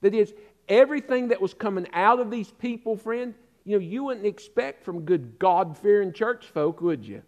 [0.00, 0.32] That is,
[0.68, 3.34] everything that was coming out of these people, friend,
[3.64, 7.22] you know, you wouldn't expect from good God fearing church folk, would you?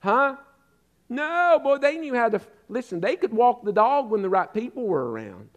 [0.00, 0.36] Huh?
[1.08, 2.40] No, boy, they knew how to.
[2.68, 5.48] Listen, they could walk the dog when the right people were around.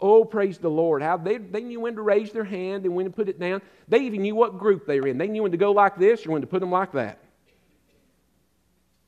[0.00, 1.02] Oh, praise the Lord.
[1.02, 3.60] How they, they knew when to raise their hand and when to put it down.
[3.86, 5.18] They even knew what group they were in.
[5.18, 7.18] They knew when to go like this or when to put them like that.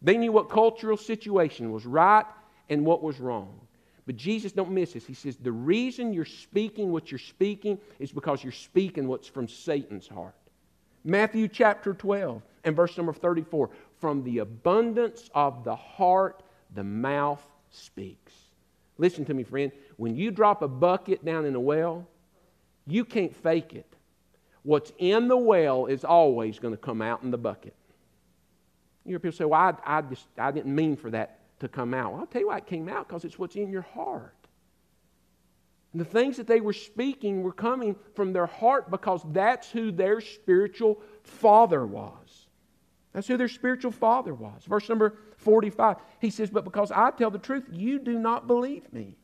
[0.02, 2.26] They knew what cultural situation was right
[2.68, 3.61] and what was wrong.
[4.07, 5.07] But Jesus, don't miss this.
[5.07, 9.46] He says, the reason you're speaking what you're speaking is because you're speaking what's from
[9.46, 10.34] Satan's heart.
[11.05, 13.70] Matthew chapter 12 and verse number 34.
[14.00, 16.42] From the abundance of the heart,
[16.74, 18.32] the mouth speaks.
[18.98, 19.72] Listen to me, friend.
[19.96, 22.07] When you drop a bucket down in a well,
[22.86, 23.86] you can't fake it.
[24.64, 27.74] What's in the well is always going to come out in the bucket.
[29.05, 31.94] You hear people say, Well, I, I, just, I didn't mean for that to come
[31.94, 32.12] out.
[32.12, 34.36] Well, I'll tell you why it came out because it's what's in your heart.
[35.92, 39.90] And the things that they were speaking were coming from their heart because that's who
[39.92, 42.48] their spiritual father was.
[43.12, 44.64] That's who their spiritual father was.
[44.64, 48.90] Verse number 45, he says, But because I tell the truth, you do not believe
[48.92, 49.16] me.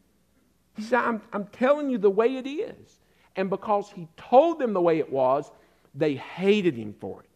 [0.76, 3.00] He said, I'm, I'm telling you the way it is.
[3.34, 5.50] And because he told them the way it was,
[5.94, 7.28] they hated him for it.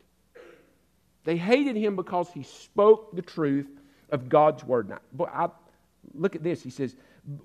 [1.24, 3.68] They hated him because he spoke the truth
[4.12, 4.88] of God's word.
[4.88, 5.48] Now, I,
[6.14, 6.62] look at this.
[6.62, 6.94] He says,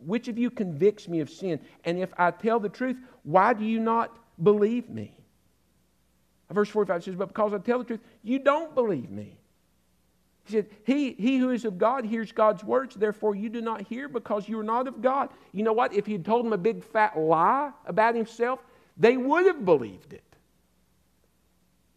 [0.06, 1.60] Which of you convicts me of sin?
[1.86, 5.16] And if I tell the truth, why do you not believe me?
[6.52, 9.38] Verse 45 says, But because I tell the truth, you don't believe me.
[10.46, 13.82] He said, he, he who is of God hears God's words, therefore you do not
[13.82, 15.30] hear because you are not of God.
[15.52, 15.94] You know what?
[15.94, 18.60] If he had told them a big fat lie about himself,
[18.96, 20.24] they would have believed it.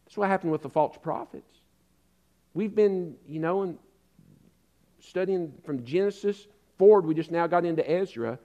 [0.05, 1.61] That's what happened with the false prophets.
[2.53, 3.79] We've been, you know,
[5.01, 6.47] studying from Genesis
[6.79, 7.07] forward.
[7.07, 8.39] We just now got into Ezra.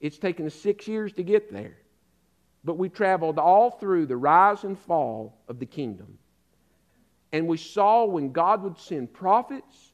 [0.00, 1.76] It's taken six years to get there.
[2.64, 6.18] But we traveled all through the rise and fall of the kingdom.
[7.32, 9.92] And we saw when God would send prophets,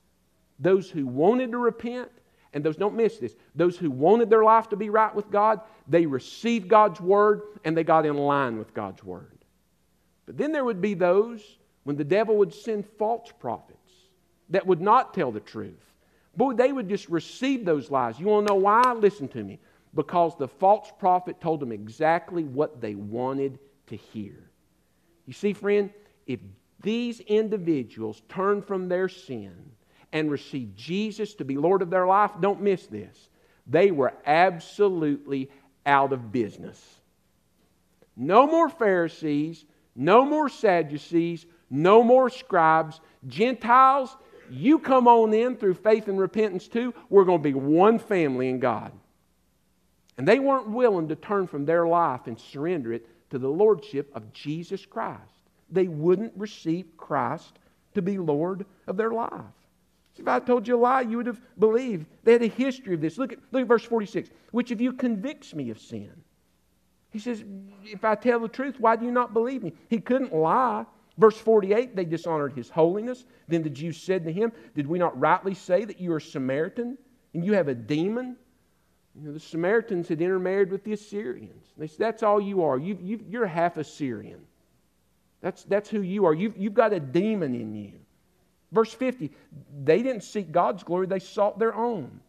[0.58, 2.10] those who wanted to repent,
[2.52, 5.60] and those, don't miss this, those who wanted their life to be right with God,
[5.88, 9.44] they received God's word and they got in line with God's word.
[10.24, 13.78] But then there would be those when the devil would send false prophets
[14.50, 15.93] that would not tell the truth.
[16.36, 18.18] Boy, they would just receive those lies.
[18.18, 18.92] You want to know why?
[18.92, 19.58] Listen to me.
[19.94, 24.50] Because the false prophet told them exactly what they wanted to hear.
[25.26, 25.90] You see, friend,
[26.26, 26.40] if
[26.80, 29.54] these individuals turn from their sin
[30.12, 33.28] and receive Jesus to be Lord of their life, don't miss this.
[33.66, 35.50] They were absolutely
[35.86, 37.00] out of business.
[38.16, 39.64] No more Pharisees,
[39.94, 43.00] no more Sadducees, no more scribes.
[43.26, 44.16] Gentiles,
[44.54, 46.94] you come on in through faith and repentance too.
[47.10, 48.92] We're going to be one family in God.
[50.16, 54.10] And they weren't willing to turn from their life and surrender it to the lordship
[54.14, 55.34] of Jesus Christ
[55.70, 57.58] they wouldn't receive Christ
[57.94, 59.30] to be Lord of their life.
[60.16, 62.06] if I told you a lie, you would have believed.
[62.22, 63.18] They had a history of this.
[63.18, 64.30] Look at, look at verse 46.
[64.52, 66.12] Which of you convicts me of sin?
[67.10, 67.44] He says,
[67.84, 69.72] If I tell the truth, why do you not believe me?
[69.88, 70.86] He couldn't lie.
[71.16, 73.24] Verse 48, they dishonored his holiness.
[73.46, 76.98] Then the Jews said to him, Did we not rightly say that you are Samaritan
[77.34, 78.36] and you have a demon?
[79.14, 81.66] You know, the Samaritans had intermarried with the Assyrians.
[81.78, 82.78] They said, That's all you are.
[82.78, 84.40] You, you're half Assyrian.
[85.40, 86.34] That's, that's who you are.
[86.34, 87.92] You've, you've got a demon in you.
[88.72, 89.30] Verse 50,
[89.84, 92.20] they didn't seek God's glory, they sought their own.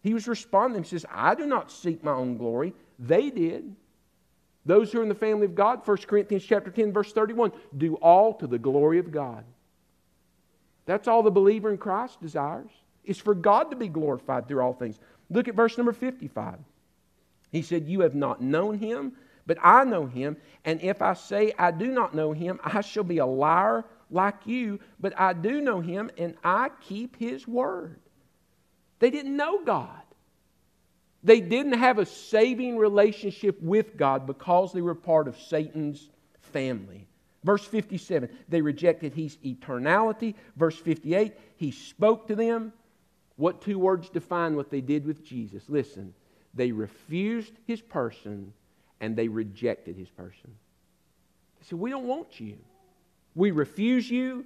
[0.00, 0.84] He was responding.
[0.84, 2.72] He says, I do not seek my own glory.
[3.00, 3.74] They did.
[4.68, 7.96] Those who are in the family of God, 1 Corinthians chapter 10, verse 31, do
[7.96, 9.44] all to the glory of God.
[10.86, 12.70] That's all the believer in Christ desires,
[13.02, 15.00] is for God to be glorified through all things.
[15.28, 16.58] Look at verse number 55.
[17.50, 19.16] He said, You have not known him
[19.48, 23.02] but I know him, and if I say I do not know him, I shall
[23.02, 27.98] be a liar like you, but I do know him, and I keep his word.
[28.98, 30.02] They didn't know God.
[31.22, 36.08] They didn't have a saving relationship with God because they were part of Satan's
[36.40, 37.06] family.
[37.44, 40.34] Verse 57, they rejected his eternality.
[40.56, 42.72] Verse 58, he spoke to them.
[43.36, 45.62] What two words define what they did with Jesus?
[45.68, 46.14] Listen,
[46.54, 48.52] they refused his person
[49.00, 50.50] and they rejected his person.
[51.60, 52.58] They said, We don't want you.
[53.36, 54.44] We refuse you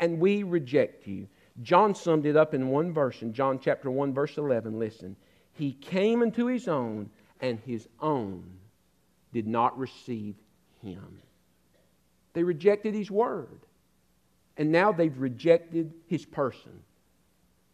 [0.00, 1.28] and we reject you.
[1.62, 4.78] John summed it up in one verse in John chapter 1, verse 11.
[4.78, 5.14] Listen,
[5.62, 7.08] he came into his own,
[7.40, 8.42] and his own
[9.32, 10.34] did not receive
[10.82, 11.20] him.
[12.32, 13.60] They rejected his word,
[14.56, 16.82] and now they've rejected his person.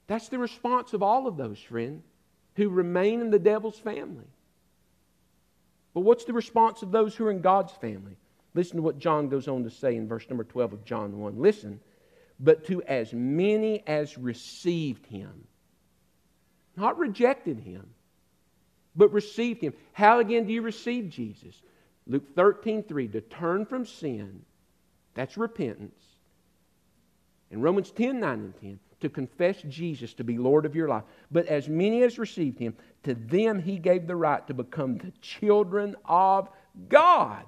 [0.07, 2.03] That's the response of all of those, friend,
[2.57, 4.29] who remain in the devil's family.
[5.95, 8.19] But what's the response of those who are in God's family?
[8.53, 11.41] Listen to what John goes on to say in verse number 12 of John 1.
[11.41, 11.81] Listen,
[12.39, 15.47] but to as many as received him,
[16.79, 17.87] not rejected him,
[18.97, 19.75] but received him.
[19.93, 21.61] How again do you receive Jesus?
[22.07, 24.43] Luke 13, 3, to turn from sin,
[25.15, 26.03] that's repentance.
[27.51, 31.05] In Romans 10, 9 and 10, to confess Jesus to be Lord of your life.
[31.31, 32.75] But as many as received him,
[33.05, 36.49] to them he gave the right to become the children of
[36.89, 37.45] God.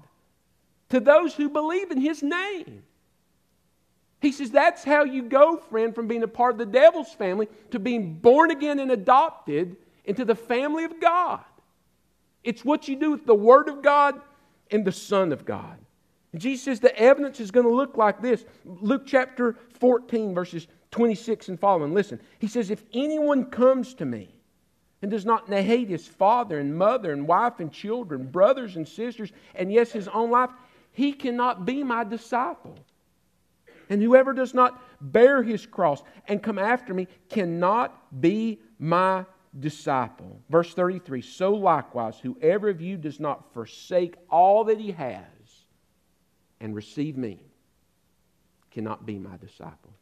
[0.91, 2.83] To those who believe in his name.
[4.21, 7.49] He says that's how you go, friend, from being a part of the devil's family
[7.71, 11.41] to being born again and adopted into the family of God.
[12.45, 14.21] It's what you do with the Word of God
[14.71, 15.79] and the Son of God.
[16.33, 18.45] And Jesus says the evidence is going to look like this.
[18.65, 21.95] Luke chapter 14, verses 26 and following.
[21.95, 24.35] Listen, he says, If anyone comes to me
[25.03, 29.33] and does not hate his father and mother and wife and children, brothers and sisters,
[29.55, 30.51] and yes, his own life,
[30.93, 32.77] he cannot be my disciple.
[33.91, 39.27] And whoever does not bear his cross and come after me cannot be my
[39.59, 40.41] disciple.
[40.49, 45.25] Verse 33 So likewise, whoever of you does not forsake all that he has
[46.61, 47.41] and receive me
[48.71, 49.93] cannot be my disciple.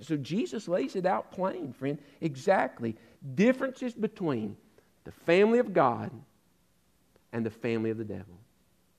[0.00, 1.98] So Jesus lays it out plain, friend.
[2.22, 2.96] Exactly.
[3.34, 4.56] Differences between
[5.04, 6.10] the family of God
[7.32, 8.38] and the family of the devil.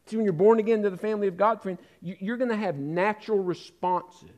[0.06, 2.78] See, when you're born again to the family of God, friend, you're going to have
[2.78, 4.30] natural responses.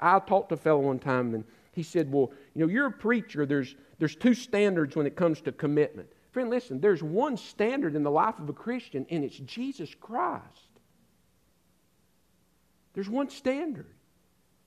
[0.00, 2.92] I talked to a fellow one time, and he said, Well, you know, you're a
[2.92, 3.44] preacher.
[3.44, 6.08] There's, there's two standards when it comes to commitment.
[6.30, 10.44] Friend, listen, there's one standard in the life of a Christian, and it's Jesus Christ.
[12.94, 13.86] There's one standard.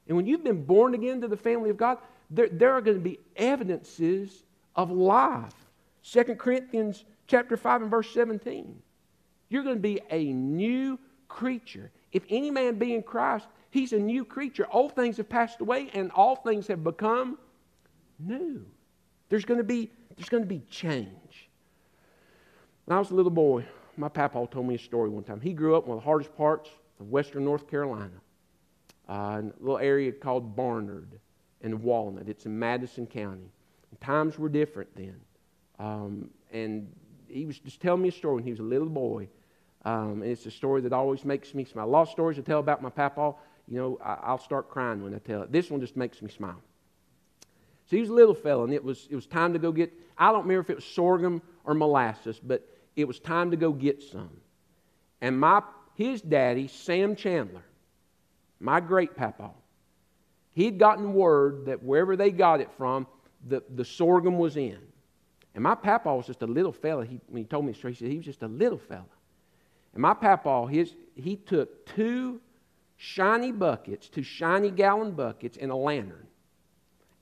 [0.07, 1.97] And when you've been born again to the family of God,
[2.30, 4.43] there, there are going to be evidences
[4.75, 5.53] of life.
[6.03, 8.82] 2 Corinthians chapter 5 and verse 17.
[9.49, 11.91] You're going to be a new creature.
[12.11, 14.67] If any man be in Christ, he's a new creature.
[14.71, 17.37] Old things have passed away and all things have become
[18.19, 18.65] new.
[19.29, 21.49] There's going to be, there's going to be change.
[22.85, 23.65] When I was a little boy,
[23.97, 25.41] my papa told me a story one time.
[25.41, 26.69] He grew up in one of the hardest parts
[26.99, 28.21] of western North Carolina,
[29.07, 31.19] uh, in a little area called Barnard
[31.61, 32.27] and Walnut.
[32.27, 33.51] It's in Madison County.
[33.91, 35.19] And times were different then.
[35.77, 36.91] Um, and
[37.27, 39.27] he was just telling me a story when he was a little boy
[39.86, 41.86] um, and it's a story that always makes me smile.
[41.86, 43.34] A lot of stories I tell about my papa,
[43.67, 45.51] you know, I, will start crying when I tell it.
[45.51, 46.61] This one just makes me smile.
[47.86, 49.91] So he was a little fella, and it was, it was time to go get,
[50.17, 53.71] I don't remember if it was sorghum or molasses, but it was time to go
[53.71, 54.30] get some.
[55.21, 55.63] And my,
[55.95, 57.63] his daddy, Sam Chandler,
[58.59, 59.51] my great papa,
[60.51, 63.07] he'd gotten word that wherever they got it from,
[63.47, 64.80] the, the sorghum was in.
[65.55, 67.05] And my papa was just a little fella.
[67.05, 69.05] He, when he told me the story, he said he was just a little fella.
[69.93, 72.41] And my papa, his, he took two
[72.97, 76.27] shiny buckets, two shiny gallon buckets, and a lantern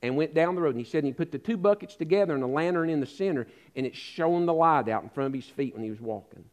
[0.02, 0.74] and went down the road.
[0.74, 3.46] And he said he put the two buckets together and a lantern in the center,
[3.74, 6.44] and it shone the light out in front of his feet when he was walking.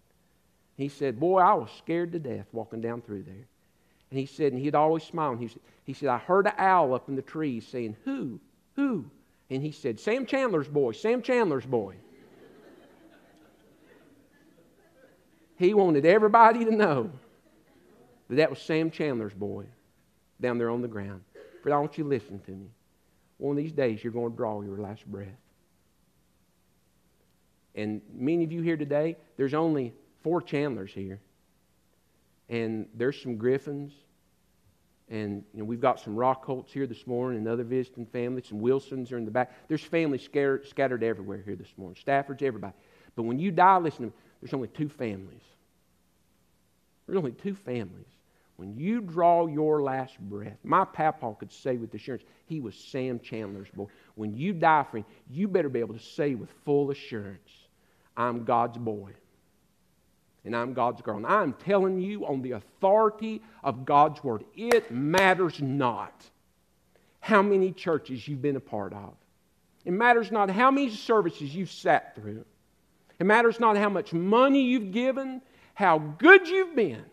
[0.78, 3.48] He said, Boy, I was scared to death walking down through there.
[4.12, 5.32] And he said, and he'd always smile.
[5.32, 8.40] And he said, he said, I heard an owl up in the trees saying, Who?
[8.76, 9.06] Who?
[9.50, 11.96] And he said, Sam Chandler's boy, Sam Chandler's boy.
[15.58, 17.12] He wanted everybody to know
[18.30, 19.66] that that was Sam Chandler's boy
[20.42, 21.22] down there on the ground.
[21.64, 22.68] But I want you to listen to me.
[23.38, 25.28] One of these days, you're going to draw your last breath.
[27.74, 29.94] And many of you here today, there's only
[30.24, 31.20] four Chandlers here.
[32.50, 33.92] And there's some Griffins.
[35.10, 38.48] And you know, we've got some Rockholts here this morning and other visiting families.
[38.48, 39.68] Some Wilsons are in the back.
[39.68, 41.98] There's families scattered, scattered everywhere here this morning.
[42.04, 42.74] Staffords, everybody.
[43.16, 44.14] But when you die, listen to me,
[44.46, 45.42] there's only two families.
[47.08, 48.06] There's only two families.
[48.58, 53.20] When you draw your last breath, my papa could say with assurance, he was Sam
[53.20, 53.88] Chandler's boy.
[54.14, 57.50] When you die, friend, you better be able to say with full assurance,
[58.16, 59.14] I'm God's boy.
[60.44, 61.18] And I'm God's girl.
[61.18, 66.24] And I'm telling you on the authority of God's word, it matters not
[67.20, 69.16] how many churches you've been a part of.
[69.86, 72.46] It matters not how many services you've sat through.
[73.20, 75.42] It matters not how much money you've given,
[75.74, 77.04] how good you've been.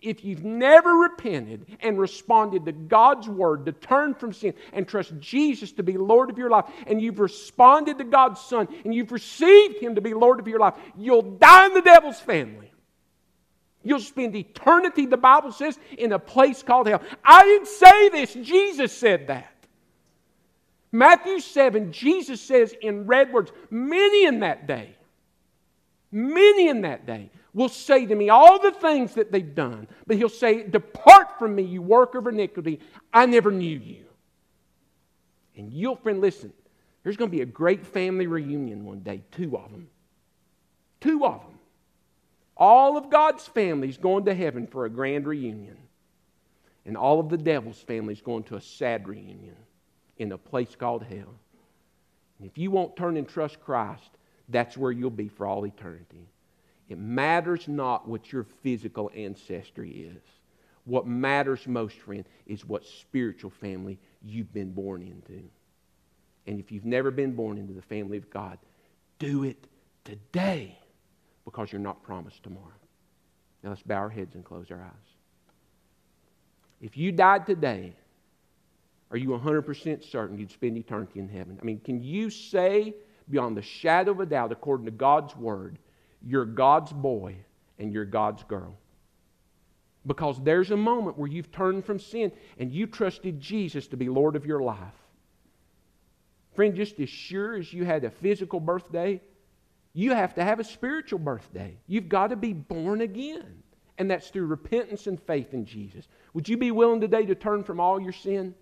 [0.00, 5.18] If you've never repented and responded to God's word to turn from sin and trust
[5.18, 9.12] Jesus to be Lord of your life, and you've responded to God's Son and you've
[9.12, 12.70] received Him to be Lord of your life, you'll die in the devil's family.
[13.82, 17.02] You'll spend eternity, the Bible says, in a place called hell.
[17.24, 19.50] I didn't say this, Jesus said that.
[20.92, 24.96] Matthew 7, Jesus says in red words, many in that day
[26.14, 30.16] Many in that day will say to me all the things that they've done, but
[30.16, 32.78] he'll say, Depart from me, you worker of iniquity.
[33.12, 34.04] I never knew you.
[35.56, 36.52] And you'll, friend, listen,
[37.02, 39.88] there's going to be a great family reunion one day, two of them.
[41.00, 41.58] Two of them.
[42.56, 45.78] All of God's families going to heaven for a grand reunion.
[46.86, 49.56] And all of the devil's families going to a sad reunion
[50.18, 51.34] in a place called hell.
[52.38, 54.10] And if you won't turn and trust Christ,
[54.48, 56.28] that's where you'll be for all eternity.
[56.88, 60.22] It matters not what your physical ancestry is.
[60.84, 65.42] What matters most, friend, is what spiritual family you've been born into.
[66.46, 68.58] And if you've never been born into the family of God,
[69.18, 69.66] do it
[70.04, 70.78] today
[71.46, 72.68] because you're not promised tomorrow.
[73.62, 75.14] Now let's bow our heads and close our eyes.
[76.82, 77.94] If you died today,
[79.10, 81.58] are you 100% certain you'd spend eternity in heaven?
[81.60, 82.94] I mean, can you say
[83.28, 85.78] beyond the shadow of a doubt, according to God's word,
[86.22, 87.36] you're God's boy
[87.78, 88.76] and you're God's girl?
[90.06, 94.08] Because there's a moment where you've turned from sin and you trusted Jesus to be
[94.08, 94.78] Lord of your life.
[96.54, 99.20] Friend, just as sure as you had a physical birthday,
[99.92, 101.76] you have to have a spiritual birthday.
[101.86, 103.62] You've got to be born again.
[103.96, 106.06] And that's through repentance and faith in Jesus.
[106.32, 108.54] Would you be willing today to turn from all your sin?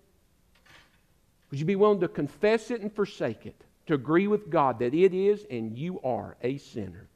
[1.49, 3.59] Would you be willing to confess it and forsake it?
[3.87, 7.07] To agree with God that it is and you are a sinner?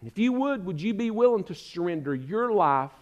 [0.00, 2.92] And if you would, would you be willing to surrender your life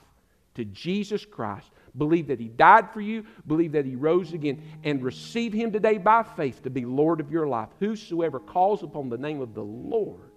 [0.54, 1.70] to Jesus Christ?
[1.96, 5.98] Believe that He died for you, believe that He rose again, and receive Him today
[5.98, 7.68] by faith to be Lord of your life.
[7.78, 10.32] Whosoever calls upon the name of the Lord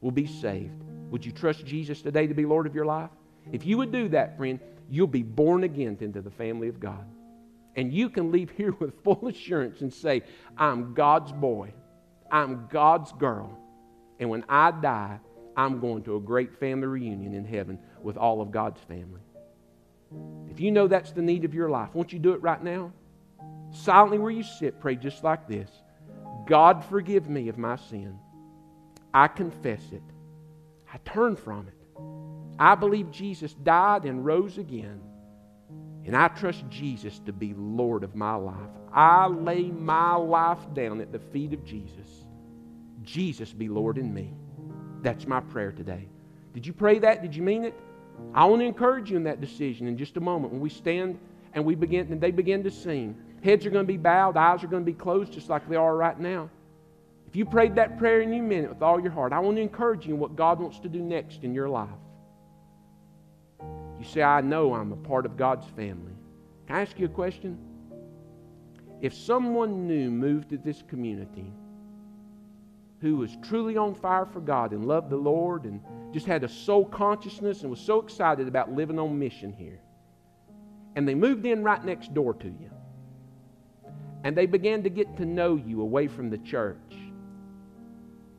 [0.00, 0.82] will be saved.
[1.10, 3.10] Would you trust Jesus today to be Lord of your life?
[3.52, 4.60] If you would do that, friend,
[4.90, 7.04] you'll be born again into the family of God.
[7.78, 10.22] And you can leave here with full assurance and say,
[10.58, 11.72] I'm God's boy.
[12.30, 13.56] I'm God's girl.
[14.18, 15.20] And when I die,
[15.56, 19.20] I'm going to a great family reunion in heaven with all of God's family.
[20.50, 22.92] If you know that's the need of your life, won't you do it right now?
[23.70, 25.70] Silently where you sit, pray just like this
[26.48, 28.18] God, forgive me of my sin.
[29.14, 30.02] I confess it.
[30.92, 31.74] I turn from it.
[32.58, 35.00] I believe Jesus died and rose again.
[36.08, 38.70] And I trust Jesus to be Lord of my life.
[38.94, 42.24] I lay my life down at the feet of Jesus.
[43.02, 44.32] Jesus be Lord in me.
[45.02, 46.08] That's my prayer today.
[46.54, 47.20] Did you pray that?
[47.20, 47.74] Did you mean it?
[48.32, 51.18] I want to encourage you in that decision in just a moment when we stand
[51.52, 53.14] and we begin and they begin to sing.
[53.44, 55.76] Heads are going to be bowed, eyes are going to be closed just like they
[55.76, 56.48] are right now.
[57.26, 59.58] If you prayed that prayer and you meant it with all your heart, I want
[59.58, 61.90] to encourage you in what God wants to do next in your life.
[63.98, 66.12] You say, I know I'm a part of God's family.
[66.66, 67.58] Can I ask you a question?
[69.00, 71.52] If someone new moved to this community,
[73.00, 75.80] who was truly on fire for God and loved the Lord and
[76.12, 79.80] just had a soul consciousness and was so excited about living on mission here.
[80.96, 82.70] And they moved in right next door to you.
[84.24, 86.76] And they began to get to know you away from the church.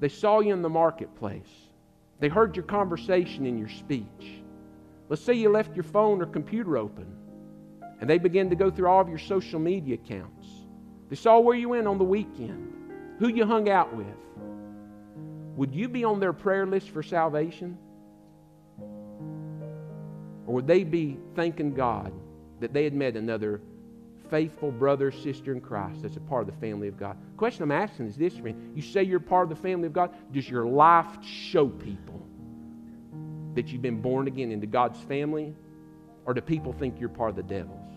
[0.01, 1.49] They saw you in the marketplace.
[2.19, 4.38] They heard your conversation and your speech.
[5.09, 7.07] Let's say you left your phone or computer open
[7.99, 10.47] and they began to go through all of your social media accounts.
[11.09, 12.71] They saw where you went on the weekend,
[13.17, 14.05] who you hung out with,
[15.59, 17.77] would you be on their prayer list for salvation?
[20.47, 22.13] Or would they be thanking God
[22.61, 23.59] that they had met another
[24.29, 27.17] faithful brother, sister in Christ that's a part of the family of God?
[27.33, 28.71] The question I'm asking is this, friend.
[28.73, 30.15] You say you're part of the family of God.
[30.31, 32.08] Does your life show people
[33.55, 35.55] that you've been born again into God's family?
[36.25, 37.93] Or do people think you're part of the devil's?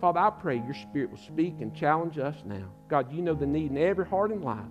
[0.00, 2.68] Father, I pray your Spirit will speak and challenge us now.
[2.88, 4.64] God, you know the need in every heart and life.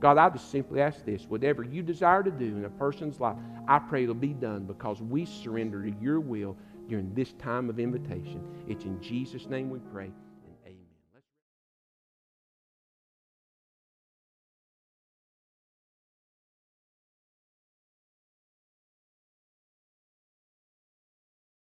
[0.00, 3.36] God, I just simply ask this whatever you desire to do in a person's life,
[3.68, 6.56] I pray it'll be done because we surrender to your will
[6.88, 8.42] during this time of invitation.
[8.66, 10.10] It's in Jesus' name we pray.